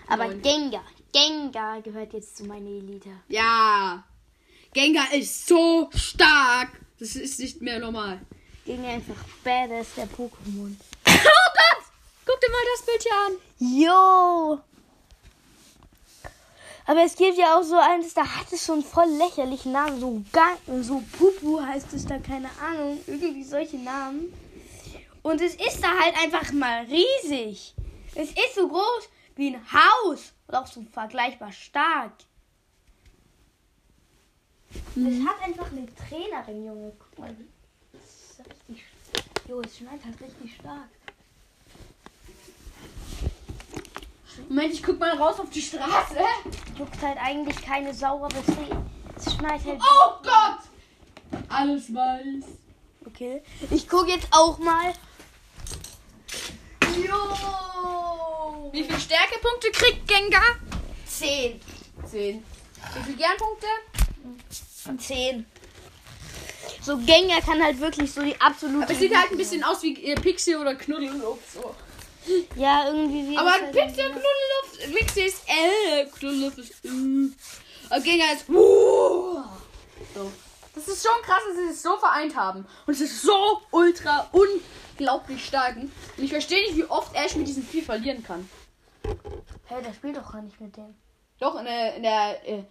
Aber. 0.08 0.34
Gengar, 0.36 0.86
Gengar 1.14 1.82
gehört 1.82 2.12
jetzt 2.14 2.36
zu 2.36 2.44
meiner 2.44 2.70
Elite. 2.70 3.12
Ja. 3.30 4.04
Gengar 4.74 5.14
ist 5.14 5.48
so 5.48 5.90
stark. 5.96 6.70
Das 7.00 7.16
ist 7.16 7.40
nicht 7.40 7.62
mehr 7.62 7.80
normal. 7.80 8.20
Gengar 8.66 8.94
einfach 8.94 9.24
badass 9.44 9.88
der 9.96 10.08
Pokémon. 10.08 10.76
Oh 11.06 11.50
Gott! 11.54 11.84
Guck 12.26 12.40
dir 12.42 12.50
mal 12.50 12.66
das 12.74 12.86
Bild 12.86 13.04
hier 13.04 13.12
an. 13.28 13.34
Jo! 13.60 14.60
Aber 16.86 17.04
es 17.06 17.16
gibt 17.16 17.38
ja 17.38 17.58
auch 17.58 17.64
so 17.64 17.78
eins, 17.78 18.14
da 18.14 18.26
hat 18.26 18.52
es 18.52 18.70
einen 18.70 18.84
voll 18.84 19.08
lächerlichen 19.08 19.72
Namen. 19.72 20.00
So, 20.00 20.22
Gang, 20.32 20.58
so 20.82 21.02
Pupu 21.18 21.62
heißt 21.62 21.94
es 21.94 22.06
da, 22.06 22.18
keine 22.18 22.50
Ahnung. 22.60 23.00
Irgendwie 23.08 23.44
solche 23.44 23.78
Namen. 23.78 24.34
Und 25.22 25.40
es 25.42 25.56
ist 25.56 25.82
da 25.82 25.98
halt 25.98 26.16
einfach 26.18 26.52
mal 26.52 26.86
riesig. 26.86 27.74
Es 28.16 28.30
ist 28.30 28.56
so 28.56 28.68
groß 28.68 29.10
wie 29.36 29.56
ein 29.56 29.62
Haus. 29.72 30.34
Und 30.48 30.56
auch 30.56 30.68
so 30.68 30.84
vergleichbar 30.92 31.52
stark. 31.52 32.14
Es 34.96 35.28
hat 35.28 35.42
einfach 35.44 35.72
eine 35.72 35.88
Trainerin, 35.96 36.66
Junge. 36.66 36.94
Guck 36.98 37.20
mal. 37.20 37.36
Das 37.92 38.04
ist 38.04 38.40
richtig. 38.40 38.86
Jo, 39.48 39.62
es 39.62 39.78
schneit 39.78 40.04
halt 40.04 40.20
richtig 40.22 40.56
stark. 40.56 40.90
Moment, 44.50 44.74
ich 44.74 44.82
guck 44.82 45.00
mal 45.00 45.16
raus 45.16 45.40
auf 45.40 45.50
die 45.50 45.62
Straße. 45.62 46.18
Juckt 46.78 47.02
halt 47.02 47.18
eigentlich 47.20 47.62
keine 47.62 47.94
Sau, 47.94 48.26
aber 48.26 48.36
es, 48.38 49.34
schneit 49.34 49.64
halt. 49.64 49.80
Oh 49.82 50.14
Gott! 50.24 51.42
Alles 51.50 51.94
weiß. 51.94 52.46
Okay. 53.06 53.44
Ich 53.70 53.88
gucke 53.88 54.10
jetzt 54.10 54.28
auch 54.32 54.58
mal. 54.58 54.94
Jo! 56.98 57.73
Wie 58.74 58.84
viele 58.84 59.00
Stärkepunkte 59.00 59.70
kriegt 59.72 60.08
Gengar? 60.08 60.42
10. 61.06 61.62
10. 62.10 62.44
Wie 62.96 63.04
viele 63.04 63.18
Gernpunkte? 63.18 63.68
10. 64.98 65.46
So 66.82 66.98
Gengar 66.98 67.40
kann 67.42 67.64
halt 67.64 67.80
wirklich 67.80 68.12
so 68.12 68.24
die 68.24 68.36
absolute. 68.42 68.86
Aber 68.86 68.92
es 68.92 68.98
sieht 68.98 69.16
halt 69.16 69.30
ein 69.30 69.38
bisschen 69.38 69.64
aus 69.64 69.84
wie 69.84 70.04
äh, 70.04 70.16
Pixie 70.16 70.56
oder 70.56 70.74
Knuddelluft. 70.74 71.54
So. 71.54 71.76
Ja, 72.56 72.88
irgendwie 72.88 73.30
wie. 73.30 73.38
Aber 73.38 73.52
halt 73.52 73.72
Pixie 73.72 74.02
und 74.02 74.14
Knuddelluft, 74.14 74.98
Pixie 74.98 75.22
ist 75.22 75.44
L, 75.46 76.08
Knuddelluft 76.08 76.58
ist 76.58 76.84
Ü. 76.84 77.30
Und 77.92 78.04
Gengar 78.04 78.34
ist 78.34 78.50
uh. 78.50 79.44
So. 80.16 80.32
Das 80.74 80.88
ist 80.88 81.06
schon 81.06 81.22
krass, 81.22 81.44
dass 81.48 81.58
sie 81.58 81.72
es 81.74 81.84
so 81.84 81.96
vereint 81.98 82.36
haben. 82.36 82.66
Und 82.88 82.94
es 82.96 83.02
ist 83.02 83.22
so 83.22 83.62
ultra 83.70 84.32
unglaublich 84.32 85.46
stark. 85.46 85.78
Und 85.78 85.92
ich 86.18 86.32
verstehe 86.32 86.64
nicht, 86.64 86.76
wie 86.76 86.86
oft 86.86 87.16
Ash 87.16 87.36
mit 87.36 87.48
diesem 87.48 87.64
Vieh 87.64 87.84
verlieren 87.84 88.24
kann. 88.24 88.50
Hey, 89.74 89.82
der 89.84 89.94
spielt 89.94 90.18
doch 90.18 90.32
gar 90.32 90.42
nicht 90.42 90.60
mit 90.62 90.76
dem. 90.78 90.94
Doch, 91.40 91.58
in 91.60 91.66
der, 91.66 91.96
in 91.96 92.04
der, 92.04 92.48
äh, 92.50 92.64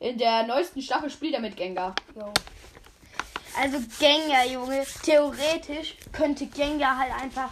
in 0.00 0.16
der 0.18 0.46
neuesten 0.46 0.80
Staffel 0.80 1.10
spielt 1.10 1.34
er 1.34 1.40
mit 1.40 1.56
Gengar. 1.56 1.94
Jo. 2.14 2.32
Also 3.58 3.78
Gengar, 3.98 4.44
Junge. 4.46 4.84
Theoretisch 5.02 5.96
könnte 6.12 6.46
Gengar 6.46 6.96
halt 6.98 7.12
einfach. 7.22 7.50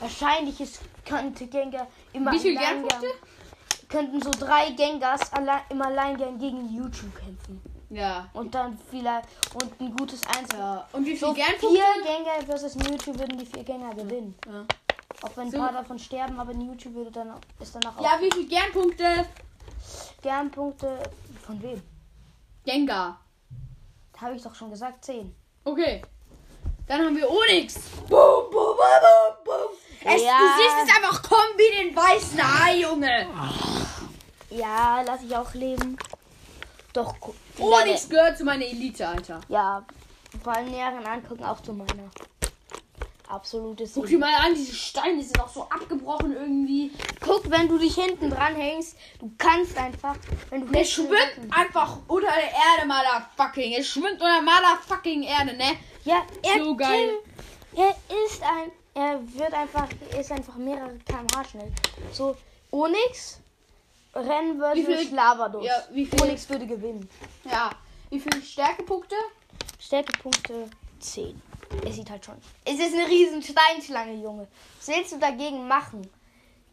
Wahrscheinlich 0.00 0.60
ist, 0.60 0.80
könnte 1.04 1.46
Gengar 1.46 1.86
immer. 2.12 2.32
Wie 2.32 2.38
viele 2.38 2.58
allein 2.60 2.80
Gernpunkte? 2.88 3.06
gern- 3.08 3.88
Könnten 3.88 4.20
so 4.20 4.30
drei 4.32 4.70
Gengars 4.70 5.32
alle, 5.32 5.60
im 5.70 5.80
Alleingang 5.80 6.38
gegen 6.38 6.74
YouTube 6.74 7.14
kämpfen. 7.14 7.62
Ja. 7.90 8.28
Und 8.32 8.52
dann 8.54 8.76
vielleicht. 8.90 9.28
Und 9.54 9.80
ein 9.80 9.94
gutes 9.96 10.20
Einzel. 10.26 10.58
ja. 10.58 10.88
Und 10.92 11.06
wie 11.06 11.14
So 11.16 11.32
viele 11.32 11.46
Gernpunkte? 11.46 11.68
vier 11.68 12.02
Gänger 12.04 12.46
versus 12.46 12.74
Mewtwo 12.74 13.16
würden 13.16 13.38
die 13.38 13.46
vier 13.46 13.62
Gänger 13.62 13.94
gewinnen. 13.94 14.34
Ja. 14.46 14.64
Auch 15.22 15.30
wenn 15.36 15.46
ein 15.46 15.50
So. 15.50 15.58
paar 15.58 15.72
davon 15.72 15.98
sterben, 15.98 16.38
aber 16.38 16.52
Mewtwo 16.54 16.92
würde 16.92 17.10
dann 17.10 17.30
auch- 17.32 17.40
ist 17.60 17.74
danach 17.74 18.00
ja, 18.00 18.16
auch 18.16 18.20
wie 18.20 18.30
viele 18.32 18.46
Gernpunkte? 18.48 19.26
Gernpunkte. 20.22 20.98
Von 21.44 21.62
wem? 21.62 21.82
Gengar. 22.64 23.20
Habe 24.20 24.34
ich 24.34 24.42
doch 24.42 24.54
schon 24.54 24.70
gesagt, 24.70 25.04
10. 25.04 25.34
Okay. 25.64 26.02
Dann 26.88 27.04
haben 27.04 27.16
wir 27.16 27.28
Onyx. 27.30 27.74
Boom, 28.08 28.50
boom, 28.50 28.50
boom, 28.50 28.76
boom, 28.76 29.44
boom. 29.44 29.70
Es, 30.04 30.22
Ja. 30.22 30.38
Du 30.38 30.46
siehst 30.62 30.90
es 30.90 30.96
einfach 30.96 31.22
kommen 31.22 31.56
wie 31.56 31.84
den 31.84 31.96
weißen 31.96 32.40
Hai, 32.64 32.76
Junge. 32.80 33.26
Ja, 34.50 35.02
lass 35.02 35.22
ich 35.22 35.36
auch 35.36 35.52
leben. 35.54 35.96
Doch, 36.92 37.14
Onyx 37.58 38.08
gehört 38.08 38.38
zu 38.38 38.44
meiner 38.44 38.64
Elite, 38.64 39.06
Alter. 39.06 39.40
Ja, 39.48 39.84
beim 40.44 40.66
näheren 40.66 41.04
Angucken 41.04 41.44
auch 41.44 41.60
zu 41.60 41.72
meiner. 41.72 42.08
Absolutes. 43.28 43.92
Guck 43.94 44.06
dir 44.06 44.18
mal 44.18 44.32
an, 44.34 44.54
diese 44.54 44.74
Steine 44.74 45.22
sind 45.22 45.38
auch 45.40 45.48
so 45.48 45.62
abgebrochen 45.64 46.32
irgendwie. 46.32 46.92
Guck, 47.20 47.50
wenn 47.50 47.68
du 47.68 47.76
dich 47.78 47.94
hinten 47.96 48.30
dran 48.30 48.54
hängst, 48.54 48.96
du 49.18 49.32
kannst 49.36 49.76
einfach, 49.76 50.16
wenn 50.50 50.60
du 50.66 50.72
Der 50.72 50.84
schwimmt 50.84 51.36
einfach 51.50 51.98
unter 52.06 52.28
der 52.28 52.50
Erde, 52.52 52.86
motherfucking. 52.86 53.72
Er 53.72 53.82
schwimmt 53.82 54.20
unter 54.20 54.40
motherfucking 54.42 55.24
Erde, 55.24 55.56
ne? 55.56 55.76
Ja, 56.04 56.24
er, 56.42 56.64
So 56.64 56.76
geil. 56.76 57.14
Er 57.74 57.90
ist 58.24 58.42
ein, 58.42 58.70
er 58.94 59.20
wird 59.34 59.52
einfach, 59.52 59.88
er 60.12 60.20
ist 60.20 60.30
einfach 60.32 60.54
mehrere 60.56 60.96
km/h 61.06 61.44
schnell. 61.50 61.72
So, 62.12 62.36
Onyx, 62.70 63.40
Rennen 64.14 64.56
Wie 64.74 64.82
versus 64.84 65.06
viel- 65.08 65.14
Lavados. 65.16 65.64
Ja, 65.66 65.82
wie 65.90 66.06
viel- 66.06 66.22
Onyx 66.22 66.48
würde 66.48 66.66
gewinnen. 66.66 67.08
Ja. 67.44 67.70
Wie 68.08 68.20
viele 68.20 68.40
Stärkepunkte? 68.40 69.16
Stärkepunkte 69.78 70.70
10. 71.00 71.42
Es 71.84 71.96
sieht 71.96 72.10
halt 72.10 72.24
schon. 72.24 72.36
Es 72.64 72.74
ist 72.74 72.94
eine 72.94 73.06
riesen 73.06 73.42
Steinschlange, 73.42 74.14
Junge. 74.22 74.46
Was 74.78 74.88
willst 74.88 75.12
du 75.12 75.18
dagegen 75.18 75.66
machen? 75.66 76.08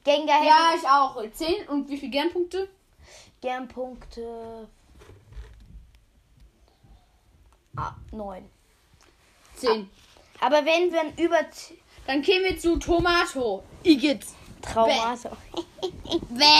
Gengar 0.04 0.44
Ja, 0.44 0.74
ich 0.76 0.88
auch. 0.88 1.22
10 1.32 1.68
und 1.70 1.90
wie 1.90 1.98
viele 1.98 2.12
Gernpunkte? 2.12 2.70
Gernpunkte 3.42 4.68
ah, 7.76 7.96
9. 8.12 8.50
10. 9.56 9.90
Aber 10.40 10.66
wenn 10.66 10.92
wir 10.92 11.24
über 11.24 11.40
Dann 12.06 12.22
kämen 12.22 12.46
wir 12.46 12.60
zu 12.60 12.78
Tomato. 12.78 13.64
Igitt. 13.84 14.26
Traumate. 14.62 15.32
Bäh. 16.30 16.46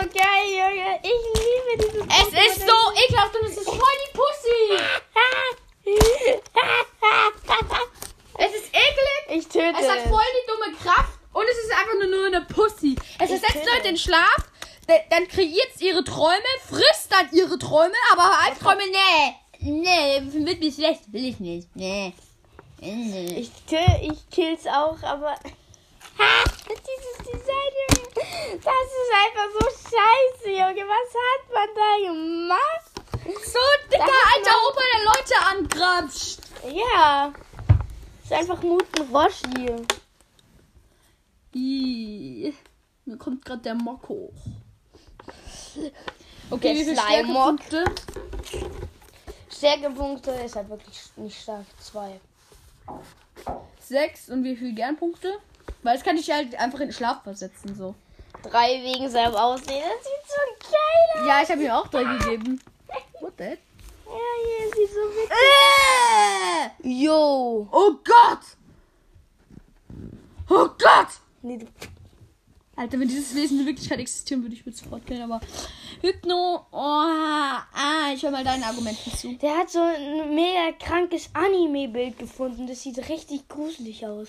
So 0.00 0.08
geil, 0.08 0.46
Junge. 0.48 1.00
Ich 1.02 1.20
liebe 1.34 1.72
dieses 1.76 2.06
Es 2.06 2.56
ist 2.56 2.66
so 2.66 2.76
ekelhaft 3.04 3.36
und 3.36 3.46
es 3.48 3.56
ist 3.58 3.66
voll 3.68 3.78
die 3.78 4.16
Pussy. 4.16 4.82
Es 8.38 8.54
ist 8.54 8.68
eklig. 8.68 9.38
Ich 9.38 9.46
töte 9.48 9.74
Es 9.78 9.88
hat 9.88 10.00
voll 10.08 10.22
die 10.32 10.46
dumme 10.50 10.76
Kraft 10.78 11.18
und 11.32 11.44
es 11.44 11.58
ist 11.64 11.72
einfach 11.72 11.94
nur, 11.98 12.06
nur 12.06 12.26
eine 12.26 12.40
Pussy. 12.46 12.96
Es 13.18 13.30
Ich 13.30 13.38
versetzt 13.40 13.52
töte. 13.64 13.76
Leute 13.76 13.88
in 13.88 13.96
Schlaf, 13.98 14.36
dann 15.10 15.28
kreiert 15.28 15.68
es 15.74 15.80
ihre 15.82 16.02
Träume, 16.04 16.42
frisst 16.68 17.10
dann 17.12 17.28
ihre 17.32 17.58
Träume, 17.58 17.94
aber 18.12 18.38
Albträume, 18.44 18.82
nee. 18.90 19.34
Nee, 19.62 20.22
wird 20.24 20.58
mir 20.60 20.72
schlecht, 20.72 21.12
will 21.12 21.26
ich 21.26 21.38
nicht. 21.38 21.68
Nee. 21.76 22.14
Nee. 22.80 23.34
Ich, 23.36 23.50
tö- 23.70 24.00
ich 24.00 24.30
kill's 24.30 24.66
auch, 24.66 24.96
aber. 25.02 25.32
Ha! 26.18 26.44
Dieses 26.68 27.18
Design, 27.18 27.72
Junge. 27.90 28.08
Das 28.64 28.86
ist 28.96 29.12
einfach 29.22 29.48
so 29.60 29.66
scheiße, 29.68 30.50
Junge. 30.50 30.88
Was 30.88 31.14
hat 31.14 31.42
man 31.52 31.68
da 31.74 31.90
gemacht? 32.08 32.89
So 33.34 33.58
dicker 33.90 34.04
alter 34.34 34.56
Opa, 34.68 34.82
der 34.94 35.04
Leute 35.04 35.34
angrapscht. 35.50 36.38
Ja. 36.72 37.32
Ist 38.22 38.32
einfach 38.32 38.62
Muten 38.62 39.14
Roshi. 39.14 39.86
Ih, 41.52 42.54
Mir 43.04 43.16
kommt 43.16 43.44
gerade 43.44 43.62
der 43.62 43.74
Mock 43.74 44.08
hoch. 44.08 44.32
Der 45.76 45.90
Okay, 46.50 46.74
wie 46.74 46.84
viele. 46.84 46.96
Stärkepunkte? 46.96 47.84
Stärkepunkte 49.50 50.30
ist 50.32 50.56
halt 50.56 50.68
wirklich 50.68 50.98
nicht 51.16 51.40
stark. 51.40 51.64
Zwei. 51.80 52.20
Sechs 53.80 54.28
und 54.28 54.44
wie 54.44 54.56
viele 54.56 54.74
Gernpunkte? 54.74 55.38
Weil 55.82 55.94
das 55.96 56.04
kann 56.04 56.16
ich 56.16 56.30
halt 56.30 56.54
einfach 56.56 56.80
in 56.80 56.88
den 56.88 56.92
Schlaf 56.92 57.22
versetzen, 57.22 57.74
so. 57.74 57.94
Drei 58.42 58.82
wegen 58.82 59.08
seinem 59.08 59.34
Aussehen. 59.34 59.82
Das 59.82 60.04
sieht 60.04 60.26
so 60.28 60.70
geil 60.72 61.22
aus. 61.22 61.28
Ja, 61.28 61.42
ich 61.42 61.50
habe 61.50 61.62
ihm 61.62 61.70
auch 61.70 61.88
drei 61.88 62.04
gegeben. 62.04 62.60
Heck? 63.40 63.58
Ja, 64.06 64.12
hier 64.44 64.66
sieht 64.74 64.94
so 64.94 65.00
witzig 65.00 65.36
Äh! 66.84 67.04
Jo. 67.04 67.68
Oh 67.72 67.92
Gott! 68.04 68.40
Oh 70.48 70.68
Gott! 70.78 71.08
Nee, 71.42 71.58
du- 71.58 71.66
Alter, 72.76 72.98
wenn 72.98 73.08
dieses 73.08 73.34
Wesen 73.34 73.60
in 73.60 73.66
Wirklichkeit 73.66 73.98
existieren 73.98 74.42
würde, 74.42 74.54
ich 74.54 74.64
würde 74.64 74.76
sofort 74.76 75.06
killen, 75.06 75.22
aber 75.22 75.40
Hypno, 76.00 76.66
oh, 76.70 76.76
ah, 76.78 78.10
ich 78.14 78.22
höre 78.22 78.30
mal 78.30 78.42
deinen 78.44 78.62
Argumenten 78.64 79.10
zu. 79.10 79.34
Der 79.36 79.58
hat 79.58 79.70
so 79.70 79.80
ein 79.80 80.34
mega 80.34 80.72
krankes 80.78 81.28
Anime-Bild 81.34 82.18
gefunden. 82.18 82.66
Das 82.66 82.82
sieht 82.82 82.98
richtig 83.10 83.48
gruselig 83.48 84.06
aus. 84.06 84.28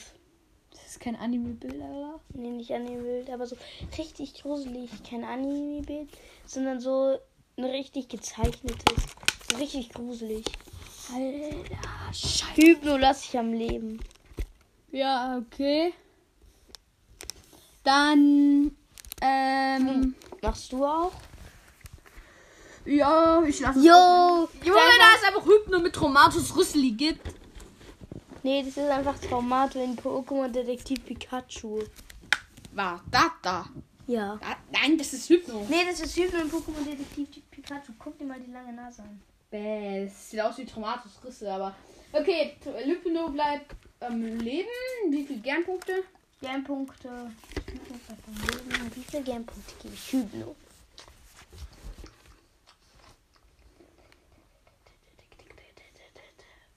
Das 0.71 0.83
ist 0.85 0.99
kein 0.99 1.15
Anime-Bild, 1.15 1.75
oder? 1.75 2.19
Nee, 2.33 2.49
nicht 2.49 2.73
Anime-Bild, 2.73 3.29
aber 3.29 3.45
so 3.47 3.55
richtig 3.97 4.41
gruselig. 4.41 4.89
Kein 5.09 5.23
Anime-Bild, 5.23 6.09
sondern 6.45 6.81
so 6.81 7.17
ein 7.63 7.71
richtig 7.71 8.09
gezeichnetes. 8.09 9.03
Richtig 9.59 9.89
gruselig. 9.89 10.45
Alter, 11.13 12.13
scheiße. 12.13 12.55
Hypno 12.55 12.97
lass 12.97 13.25
ich 13.25 13.37
am 13.37 13.53
Leben. 13.53 13.99
Ja, 14.91 15.37
okay. 15.37 15.93
Dann, 17.83 18.75
ähm, 19.21 20.15
Machst 20.41 20.71
du 20.71 20.85
auch? 20.85 21.11
ja, 22.85 23.41
ich 23.43 23.59
lasse 23.59 23.79
Jo! 23.79 24.47
Junge, 24.63 24.79
da 24.99 25.15
es 25.17 25.27
einfach 25.27 25.45
Hypno 25.45 25.79
mit 25.79 25.93
Traumatus 25.93 26.55
Rüsseli 26.55 26.91
gibt. 26.91 27.21
Nee, 28.43 28.63
das 28.63 28.77
ist 28.77 28.89
einfach 28.89 29.17
Traumato 29.19 29.83
in 29.83 29.95
Pokémon 29.95 30.47
Detektiv 30.47 31.05
Pikachu. 31.05 31.83
War 32.73 33.03
das 33.11 33.31
da? 33.41 33.65
Ja. 34.07 34.37
da? 34.41 34.55
Nein, 34.71 34.97
das 34.97 35.13
ist 35.13 35.29
Hypno. 35.29 35.65
Nee, 35.69 35.85
das 35.87 35.99
ist 35.99 36.15
Hypno 36.15 36.39
in 36.39 36.49
Pokémon 36.49 36.83
Detektiv 36.85 37.43
Pikachu. 37.71 37.93
Guck 37.97 38.17
dir 38.17 38.25
mal 38.25 38.39
die 38.39 38.51
lange 38.51 38.73
Nase 38.73 39.03
an. 39.03 39.21
Bäh, 39.49 40.05
das 40.05 40.29
sieht 40.29 40.41
aus 40.41 40.57
wie 40.57 40.65
Traumatus 40.65 41.23
Risse, 41.23 41.51
aber. 41.51 41.75
Okay, 42.13 42.55
Hypno 42.63 43.29
bleibt 43.29 43.75
am 44.01 44.21
Leben. 44.39 44.67
Wie 45.09 45.25
viele 45.25 45.39
Gernpunkte? 45.39 46.03
Gernpunkte. 46.41 47.31
Wie 48.95 49.03
viele 49.03 49.23
Gernpunkte 49.23 49.73
gebe 49.81 49.93
ich 49.93 50.11
Hypno? 50.11 50.55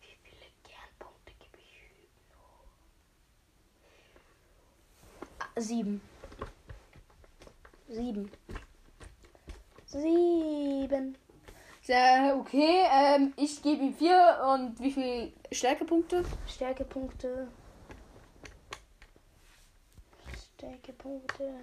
Wie 0.01 0.17
viele 0.23 0.47
Gernpunkte 0.63 1.33
gebe 1.41 1.59
ich 1.59 1.81
Hypno? 1.81 2.39
Ah, 5.57 5.61
Sieben. 5.61 6.01
Sieben. 7.89 8.31
Sieben. 10.95 11.19
Ja, 11.87 12.35
okay, 12.37 12.87
ähm, 12.91 13.35
ich 13.37 13.61
gebe 13.63 13.83
ihm 13.83 13.95
vier 13.95 14.41
und 14.49 14.81
wie 14.81 14.93
viele 14.93 15.33
Stärkepunkte? 15.53 16.25
Stärkepunkte. 16.47 17.49
Stärkepunkte. 20.57 21.59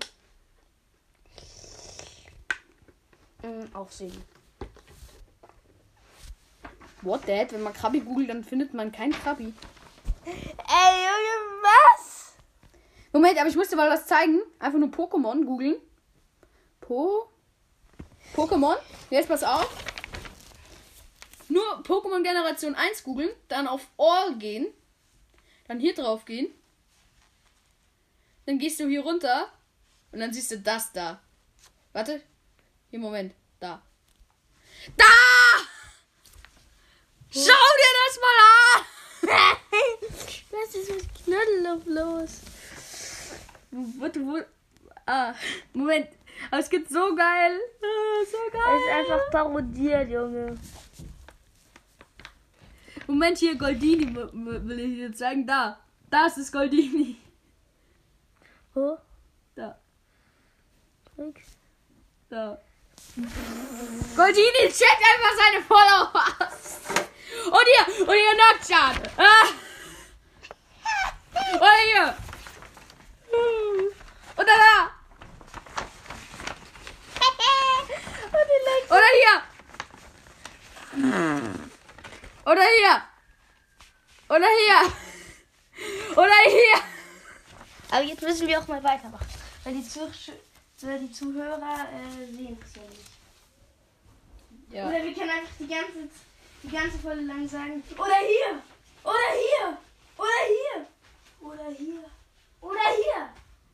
Mm, 3.41 3.75
auch 3.75 3.89
sieben. 3.89 4.21
What 7.01 7.25
that? 7.25 7.53
Wenn 7.53 7.63
man 7.63 7.73
Krabi 7.73 8.01
googelt, 8.01 8.29
dann 8.29 8.43
findet 8.43 8.73
man 8.73 8.91
kein 8.91 9.11
Krabi. 9.11 9.53
Ey, 10.25 10.33
Junge, 11.07 11.63
was? 11.63 12.33
Moment, 13.11 13.39
aber 13.39 13.49
ich 13.49 13.55
muss 13.55 13.69
dir 13.69 13.75
mal 13.75 13.89
was 13.89 14.05
zeigen. 14.05 14.39
Einfach 14.59 14.77
nur 14.77 14.89
Pokémon 14.89 15.45
googeln. 15.45 15.77
Po. 16.79 17.27
Pokémon. 18.35 18.77
Jetzt 19.09 19.27
pass 19.27 19.43
auf. 19.43 19.69
Nur 21.49 21.83
Pokémon 21.83 22.23
Generation 22.23 22.75
1 22.75 23.03
googeln. 23.03 23.31
Dann 23.47 23.67
auf 23.67 23.87
All 23.97 24.35
gehen. 24.35 24.67
Dann 25.67 25.79
hier 25.79 25.93
drauf 25.93 26.25
gehen. 26.25 26.53
Dann 28.45 28.57
gehst 28.57 28.79
du 28.79 28.87
hier 28.87 29.01
runter. 29.01 29.51
Und 30.11 30.19
dann 30.19 30.33
siehst 30.33 30.51
du 30.51 30.59
das 30.59 30.91
da. 30.91 31.21
Warte. 31.93 32.21
Hier, 32.89 32.99
Moment. 32.99 33.33
Da. 33.59 33.81
Da! 34.97 35.05
Schau 37.31 37.41
dir 37.41 37.93
das 38.05 38.19
mal 38.19 38.37
an! 38.45 39.57
Was 40.51 40.75
ist 40.75 40.89
mit 40.89 41.23
Knödel 41.23 41.81
los? 41.85 42.41
Warte, 43.71 44.19
wo. 44.25 44.39
Ah, 45.05 45.33
Moment. 45.73 46.09
Aber 46.49 46.59
es 46.59 46.69
geht 46.69 46.89
so 46.89 47.15
geil. 47.15 47.59
Ah, 47.81 48.25
so 48.25 48.37
geil. 48.51 48.77
ist 48.77 48.89
einfach 48.93 49.31
parodiert, 49.31 50.09
Junge. 50.09 50.57
Moment, 53.07 53.37
hier 53.37 53.55
Goldini 53.55 54.15
will 54.15 54.79
ich 54.79 54.95
dir 54.97 55.13
zeigen. 55.13 55.45
Da. 55.45 55.79
Da 56.09 56.25
ist 56.27 56.37
das 56.37 56.51
Goldini. 56.51 57.17
Wo? 58.73 58.97
Da. 59.55 59.77
Nix. 61.17 61.41
Da. 62.29 62.57
Goldini 64.15 64.69
checkt 64.69 65.03
einfach 65.11 65.35
seine 65.37 65.61
Follower. 65.63 66.25
Und 67.51 67.65
hier. 67.67 67.85
Und 68.07 68.13
hier 68.13 68.35
Nocturne. 68.37 69.11
Ah. 69.17 69.47
Und 71.53 71.79
hier. 71.83 72.07
Und 74.37 74.47
da. 74.47 74.55
da. 74.57 74.91
Und 78.25 78.47
die 78.47 78.61
Lex- 78.67 78.80
Oder 78.91 79.09
hier. 79.19 79.35
Oder 82.45 82.65
hier. 82.77 83.03
Oder 84.27 84.47
hier. 84.59 84.79
Oder 86.11 86.39
hier. 86.45 86.77
Aber 87.89 88.03
jetzt 88.03 88.21
müssen 88.21 88.47
wir 88.49 88.59
auch 88.59 88.67
mal 88.67 88.83
weitermachen. 88.83 89.27
Weil 89.63 89.75
die, 89.75 89.87
Zuh 89.87 90.11
weil 90.81 90.99
die 90.99 91.11
Zuhörer 91.11 91.87
äh, 91.93 92.25
sehen 92.33 92.59
es 92.61 92.75
ja 92.75 92.81
nicht. 92.81 93.11
Ja. 94.71 94.87
Oder 94.87 95.03
wir 95.05 95.13
können 95.13 95.29
einfach 95.29 95.55
die 95.57 95.67
ganze, 95.67 96.09
die 96.63 96.69
ganze 96.69 96.99
Folge 96.99 97.21
lang 97.21 97.47
sagen. 97.47 97.81
Oder 97.97 98.15
hier! 98.15 98.61
Oder 99.03 99.31
hier! 99.31 99.77
Oder 100.17 100.43
hier! 100.47 100.87
Oder 101.39 101.69
hier! 101.77 102.03
Oder 102.59 102.89
hier! 102.89 103.29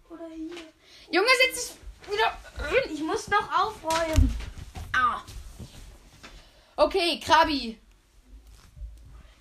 Oder 0.09 0.27
hier! 0.27 0.63
Junge, 1.09 1.27
dich 1.49 1.73
wieder. 2.07 2.37
Ich 2.93 3.01
muss 3.01 3.27
noch 3.29 3.65
aufräumen. 3.65 4.35
Okay, 6.79 7.19
Krabi. 7.19 7.75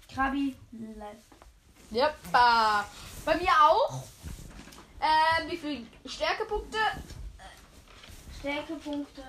Krabi, 0.09 0.57
live. 0.73 1.23
Jeppa. 1.91 2.87
Bei 3.27 3.37
mir 3.37 3.53
auch. 3.61 4.05
Ähm, 4.99 5.51
wie 5.51 5.59
viele 5.59 5.87
Stärkepunkte? 6.07 6.79
Stärkepunkte. 8.39 9.23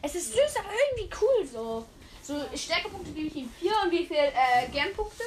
Es 0.00 0.14
ist 0.14 0.32
süß, 0.32 0.56
aber 0.60 0.68
irgendwie 0.70 1.10
cool 1.20 1.44
so. 1.44 1.86
So, 2.22 2.56
Stärkepunkte 2.56 3.10
gebe 3.10 3.26
ich 3.26 3.34
ihm 3.34 3.50
4 3.58 3.72
und 3.84 3.90
wie 3.90 4.06
viel 4.06 4.16
äh, 4.16 4.68
Gernpunkte? 4.72 5.24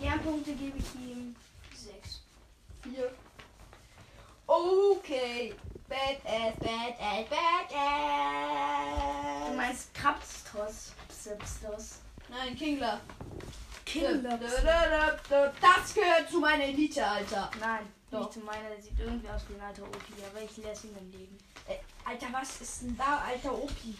Gernpunkte 0.00 0.54
gebe 0.54 0.78
ich 0.78 0.94
ihm 0.94 1.36
6. 1.74 2.22
4. 2.84 3.10
Okay. 4.46 5.54
Badass, 5.88 6.54
badass. 6.58 7.01
Psipstos. 11.22 12.00
Nein, 12.28 12.56
Kingler. 12.56 13.00
Kingler. 13.86 14.38
Das 14.38 15.94
gehört 15.94 16.28
zu 16.28 16.40
meiner 16.40 16.64
Elite, 16.64 17.06
Alter. 17.06 17.48
Nein, 17.60 17.86
Doch. 18.10 18.20
nicht 18.20 18.32
zu 18.32 18.40
meiner. 18.40 18.70
Der 18.70 18.82
sieht 18.82 18.98
irgendwie 18.98 19.28
aus 19.28 19.42
wie 19.48 19.54
ein 19.54 19.60
alter 19.60 19.84
Opi, 19.84 20.14
aber 20.28 20.42
ich 20.42 20.56
lasse 20.56 20.88
ihn 20.88 20.96
im 20.98 21.10
Leben. 21.12 21.38
Äh, 21.68 21.76
Alter, 22.04 22.26
was 22.32 22.60
ist 22.60 22.82
denn 22.82 22.96
da, 22.96 23.22
alter 23.24 23.54
Opi? 23.54 23.94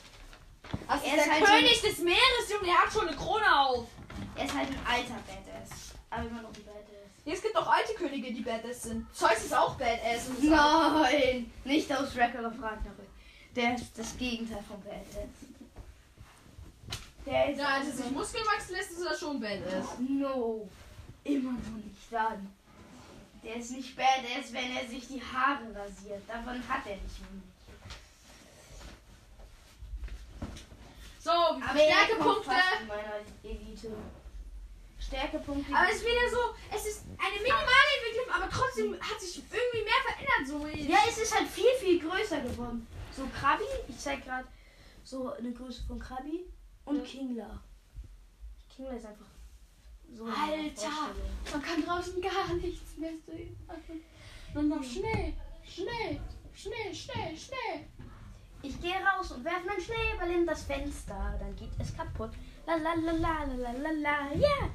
Das 0.89 1.03
Er 1.03 1.17
ist 1.17 1.27
der 1.27 1.33
halt 1.35 1.45
König 1.45 1.81
des 1.81 1.99
Meeres, 1.99 2.51
Junge. 2.51 2.69
Er 2.69 2.79
hat 2.79 2.93
schon 2.93 3.07
eine 3.07 3.17
Krone 3.17 3.61
auf. 3.61 3.87
Er 4.35 4.45
ist 4.45 4.57
halt 4.57 4.69
ein 4.69 4.81
alter 4.85 5.19
Badass. 5.27 5.93
Aber 6.11 6.27
immer 6.27 6.43
noch 6.43 6.49
ein 6.51 6.65
Badass. 6.65 6.83
Es 7.25 7.41
gibt 7.43 7.57
auch 7.57 7.69
alte 7.69 7.95
Könige, 7.95 8.33
die 8.33 8.41
Badass 8.41 8.83
sind. 8.83 9.07
Zeus 9.15 9.45
ist 9.45 9.55
auch 9.55 9.77
Badass. 9.77 10.29
Nein, 10.41 11.53
nicht 11.65 11.93
aus 11.93 12.17
Wrecker 12.17 12.41
of 12.41 12.55
Ragnarök. 12.55 13.09
Der 13.55 13.75
ist 13.77 13.97
das 13.97 14.17
Gegenteil 14.17 14.65
von 14.67 14.83
Badass. 14.83 15.52
Der 17.27 17.51
ist 17.51 17.59
Ja, 17.59 17.67
als 17.69 17.87
er 17.87 17.93
sich 17.93 18.11
Muskeln 18.11 18.45
wachsen 18.47 18.73
lässt, 18.73 18.91
ist 18.93 19.05
er 19.07 19.17
schon 19.17 19.41
Badass. 19.41 19.99
No, 19.99 20.69
immer 21.25 21.53
noch 21.53 21.85
nicht 21.85 22.11
dann. 22.11 22.53
Der 23.45 23.57
ist 23.57 23.71
nicht 23.71 23.97
Badass, 23.97 24.53
wenn 24.53 24.77
er 24.77 24.89
sich 24.89 25.07
die 25.07 25.23
Haare 25.23 25.67
rasiert. 25.75 26.23
Davon 26.29 26.63
hat 26.69 26.87
er 26.87 26.97
nicht 26.97 27.21
mehr. 27.21 27.43
So, 31.21 31.31
Aber 31.31 31.79
er 31.79 32.05
Stärkepunkte? 32.05 32.51
Stärkepunkte. 34.99 35.75
Aber 35.75 35.89
es 35.89 35.97
ist 35.97 36.05
wieder 36.05 36.31
so, 36.31 36.55
es 36.75 36.87
ist 36.87 37.05
eine 37.19 37.37
minimale 37.37 37.93
Entwicklung, 37.99 38.35
aber 38.35 38.51
trotzdem 38.51 38.95
hat 39.01 39.21
sich 39.21 39.37
irgendwie 39.39 39.85
mehr 39.85 40.03
verändert. 40.03 40.49
So 40.49 40.93
Ja, 40.93 40.99
es 41.09 41.19
ist 41.19 41.35
halt 41.35 41.49
viel, 41.49 41.73
viel 41.79 42.01
größer 42.01 42.41
geworden. 42.41 42.87
So 43.17 43.29
Krabi, 43.39 43.65
ich 43.89 43.99
zeig 43.99 44.25
gerade 44.25 44.49
so 45.05 45.33
eine 45.35 45.53
Größe 45.53 45.83
von 45.87 45.99
Krabi 46.01 46.47
und 46.85 46.97
Ja. 46.97 47.03
Kingler. 47.05 47.63
Kingler 48.75 48.97
ist 48.97 49.07
einfach 49.07 49.27
so. 50.15 50.25
Alter. 50.25 51.15
Man 51.53 51.63
kann 51.63 51.85
draußen 51.85 52.21
gar 52.21 52.55
nichts 52.55 52.97
mehr 52.99 53.13
sehen. 53.27 53.57
Also, 53.67 53.95
nur 54.55 54.63
noch 54.65 54.85
Schnee. 54.85 55.35
Schnell, 55.65 56.21
schnell, 56.55 56.95
schnell, 56.95 57.37
schnell. 57.37 57.87
Ich 58.63 58.81
gehe 58.81 58.95
raus 58.95 59.33
und 59.33 59.45
werfe 59.45 59.67
meinen 59.67 59.81
Schneeball 59.81 60.31
in 60.31 60.47
das 60.47 60.65
Fenster. 60.65 61.37
Dann 61.39 61.57
geht 61.57 61.71
es 61.79 61.97
kaputt. 61.97 62.31
La 62.67 62.77
la 62.77 62.95
la 62.95 63.13
la 63.13 63.45
la 63.45 63.57
la 63.57 63.73
la 63.73 63.91
la. 63.91 64.35
Ja. 64.35 64.71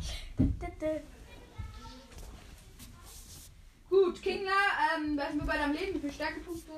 Gut, 3.89 4.21
Kingler, 4.21 4.51
ähm, 4.97 5.17
was 5.17 5.33
wir 5.33 5.45
bei 5.45 5.57
deinem 5.57 5.73
Leben? 5.73 5.95
Wie 5.95 5.99
viele 5.99 6.13
Stärkepunkte? 6.13 6.71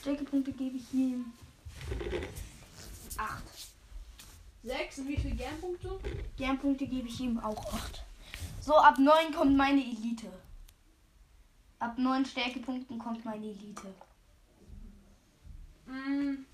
Stärkepunkte 0.00 0.52
gebe 0.52 0.76
ich 0.76 0.92
ihm. 0.92 1.32
Acht. 4.64 4.78
Sechs. 4.78 4.98
Und 4.98 5.08
wie 5.08 5.16
viele 5.16 5.34
Gernpunkte? 5.36 5.98
Gernpunkte 6.36 6.86
gebe 6.86 7.08
ich 7.08 7.20
ihm 7.20 7.38
auch 7.40 7.72
acht. 7.72 8.02
So, 8.60 8.76
ab 8.76 8.98
neun 8.98 9.32
kommt 9.34 9.56
meine 9.56 9.80
Elite. 9.82 10.30
Ab 11.80 11.98
neun 11.98 12.24
Stärkepunkten 12.24 12.98
kommt 12.98 13.24
meine 13.24 13.44
Elite. 13.46 13.92
Mm, 15.86 16.44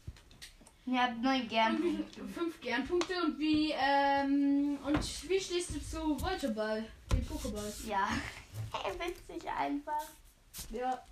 Ja, 0.87 1.05
ab 1.05 1.11
neun 1.21 1.37
und 1.37 1.43
wie 1.45 1.49
Gernpunkte. 1.49 2.15
viel- 2.21 2.29
fünf 2.29 2.61
Gernpunkte. 2.63 3.15
Und 3.23 3.39
wie, 3.39 3.73
ähm, 3.73 4.79
und 4.87 5.29
wie 5.29 5.39
stehst 5.41 5.75
du 5.75 5.81
zu 5.85 6.19
Volteball? 6.19 6.85
Den 7.13 7.27
Pokéball? 7.27 7.87
Ja. 7.87 8.09
Hey, 8.73 8.93
witzig 8.99 9.49
einfach. 9.51 10.03
Ja. 10.71 11.03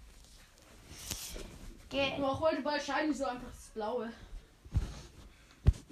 Ge 1.88 2.12
Aber 2.16 2.32
auch 2.32 2.40
Volteball 2.40 2.78
scheint 2.80 3.16
so 3.16 3.24
einfach 3.24 3.48
das 3.48 3.70
Blaue. 3.74 4.12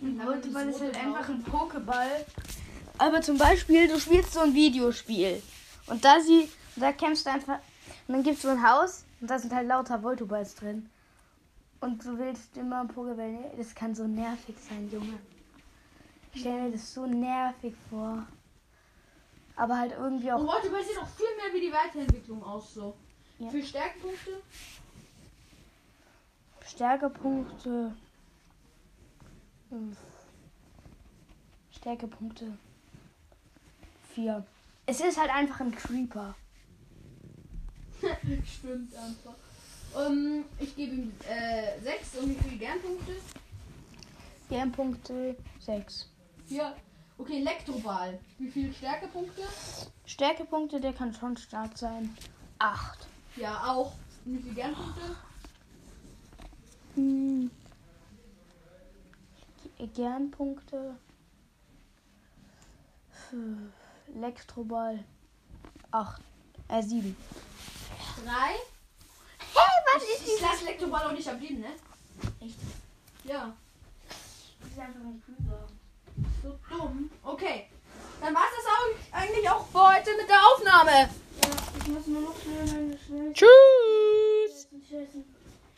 Volleyball 0.05 0.69
ist 0.69 0.81
halt 0.81 0.97
einfach 0.97 1.29
ein 1.29 1.45
Pokéball. 1.45 2.25
Aber 2.99 3.23
zum 3.23 3.39
Beispiel, 3.39 3.89
du 3.89 3.99
spielst 3.99 4.33
so 4.35 4.41
ein 4.41 4.55
Videospiel. 4.55 5.43
Und 5.87 6.05
da 6.05 6.21
sie, 6.21 6.49
da 6.77 6.93
kämpfst 6.93 7.27
du 7.27 7.31
einfach. 7.31 7.59
Und 8.07 8.15
dann 8.15 8.23
gibt 8.23 8.37
es 8.37 8.43
so 8.43 8.49
ein 8.49 8.63
Haus 8.69 9.05
und 9.21 9.31
da 9.31 9.39
sind 9.39 9.55
halt 9.55 9.67
lauter 9.67 10.03
Voltoballs 10.03 10.55
drin. 10.55 10.91
Und 11.81 12.05
du 12.05 12.19
willst 12.19 12.57
immer 12.57 12.81
ein 12.81 12.89
Pokéball. 12.89 13.57
Das 13.57 13.75
kann 13.75 13.95
so 13.95 14.07
nervig 14.07 14.55
sein, 14.69 14.89
Junge. 14.91 15.19
Ich 16.33 16.41
stelle 16.41 16.63
mir 16.63 16.73
das 16.73 16.93
so 16.93 17.07
nervig 17.07 17.75
vor. 17.91 18.27
Aber 19.57 19.79
halt 19.79 19.93
irgendwie 19.93 20.31
Und 20.31 20.49
auch. 20.49 20.55
Volteball 20.55 20.83
sieht 20.83 20.99
auch 20.99 21.09
viel 21.09 21.27
mehr 21.37 21.55
wie 21.55 21.67
die 21.67 21.73
Weiterentwicklung 21.73 22.43
aus 22.43 22.75
so. 22.75 22.95
Ja. 23.39 23.47
Wie 23.47 23.51
viele 23.51 23.67
Stärkepunkte? 23.67 24.31
Stärkepunkte. 26.67 27.95
Stärkepunkte. 31.73 32.57
Vier. 34.15 34.45
Es 34.87 35.01
ist 35.01 35.19
halt 35.19 35.31
einfach 35.31 35.61
ein 35.61 35.75
Creeper. 35.75 36.35
Stimmt 38.45 38.95
einfach. 38.95 39.35
Ähm, 39.97 40.45
ich 40.59 40.75
gebe 40.77 40.95
ihm 40.95 41.13
äh, 41.29 41.81
6 41.83 42.17
und 42.17 42.31
wie 42.31 42.43
viele 42.43 42.57
Gernpunkte? 42.57 43.13
Gernpunkte 44.49 45.37
6. 45.61 46.09
Ja. 46.49 46.75
Okay, 47.17 47.41
Elektroball. 47.41 48.19
Wie 48.39 48.51
viele 48.51 48.73
Stärkepunkte? 48.73 49.43
Stärkepunkte, 50.05 50.81
der 50.81 50.93
kann 50.93 51.15
schon 51.15 51.37
stark 51.37 51.79
sein. 51.79 52.17
8. 52.59 53.07
Ja, 53.37 53.73
auch. 53.73 53.93
Und 54.25 54.39
wie 54.39 54.43
viele 54.43 54.55
Gernpunkte? 54.55 55.17
Hm. 56.97 57.34
Gernpunkte. 59.89 60.97
Fünf. 63.31 63.73
Elektroball. 64.15 65.05
8. 65.91 66.23
Äh, 66.69 66.83
7. 66.83 67.17
3. 68.25 68.33
Hey, 68.33 69.75
was 69.95 70.03
Ich 70.03 70.41
lasse 70.41 70.67
Elektroball 70.67 71.07
auch 71.07 71.13
nicht 71.13 71.29
am 71.29 71.39
Leben, 71.39 71.61
ne? 71.61 71.73
Echt? 72.41 72.59
Ja. 73.25 73.55
Das 74.61 74.71
ist 74.71 74.79
einfach 74.79 75.01
ein 75.01 75.23
Creeper. 75.25 75.67
So 76.43 76.59
dumm. 76.71 77.11
Okay. 77.23 77.69
Dann 78.21 78.35
war 78.35 78.43
es 78.43 78.65
das 78.65 78.73
auch 78.73 79.19
eigentlich 79.21 79.51
auch 79.51 79.67
für 79.67 79.95
heute 79.95 80.17
mit 80.17 80.29
der 80.29 80.47
Aufnahme. 80.47 80.91
Ja, 80.91 81.09
ich 81.79 81.89
muss 81.89 82.07
nur 82.07 82.23
noch 82.23 82.41
schnell 82.41 82.67
meine 82.67 82.99
Schnell. 82.99 83.33
Tschüss. 83.33 84.69
Tschüss. 84.89 85.25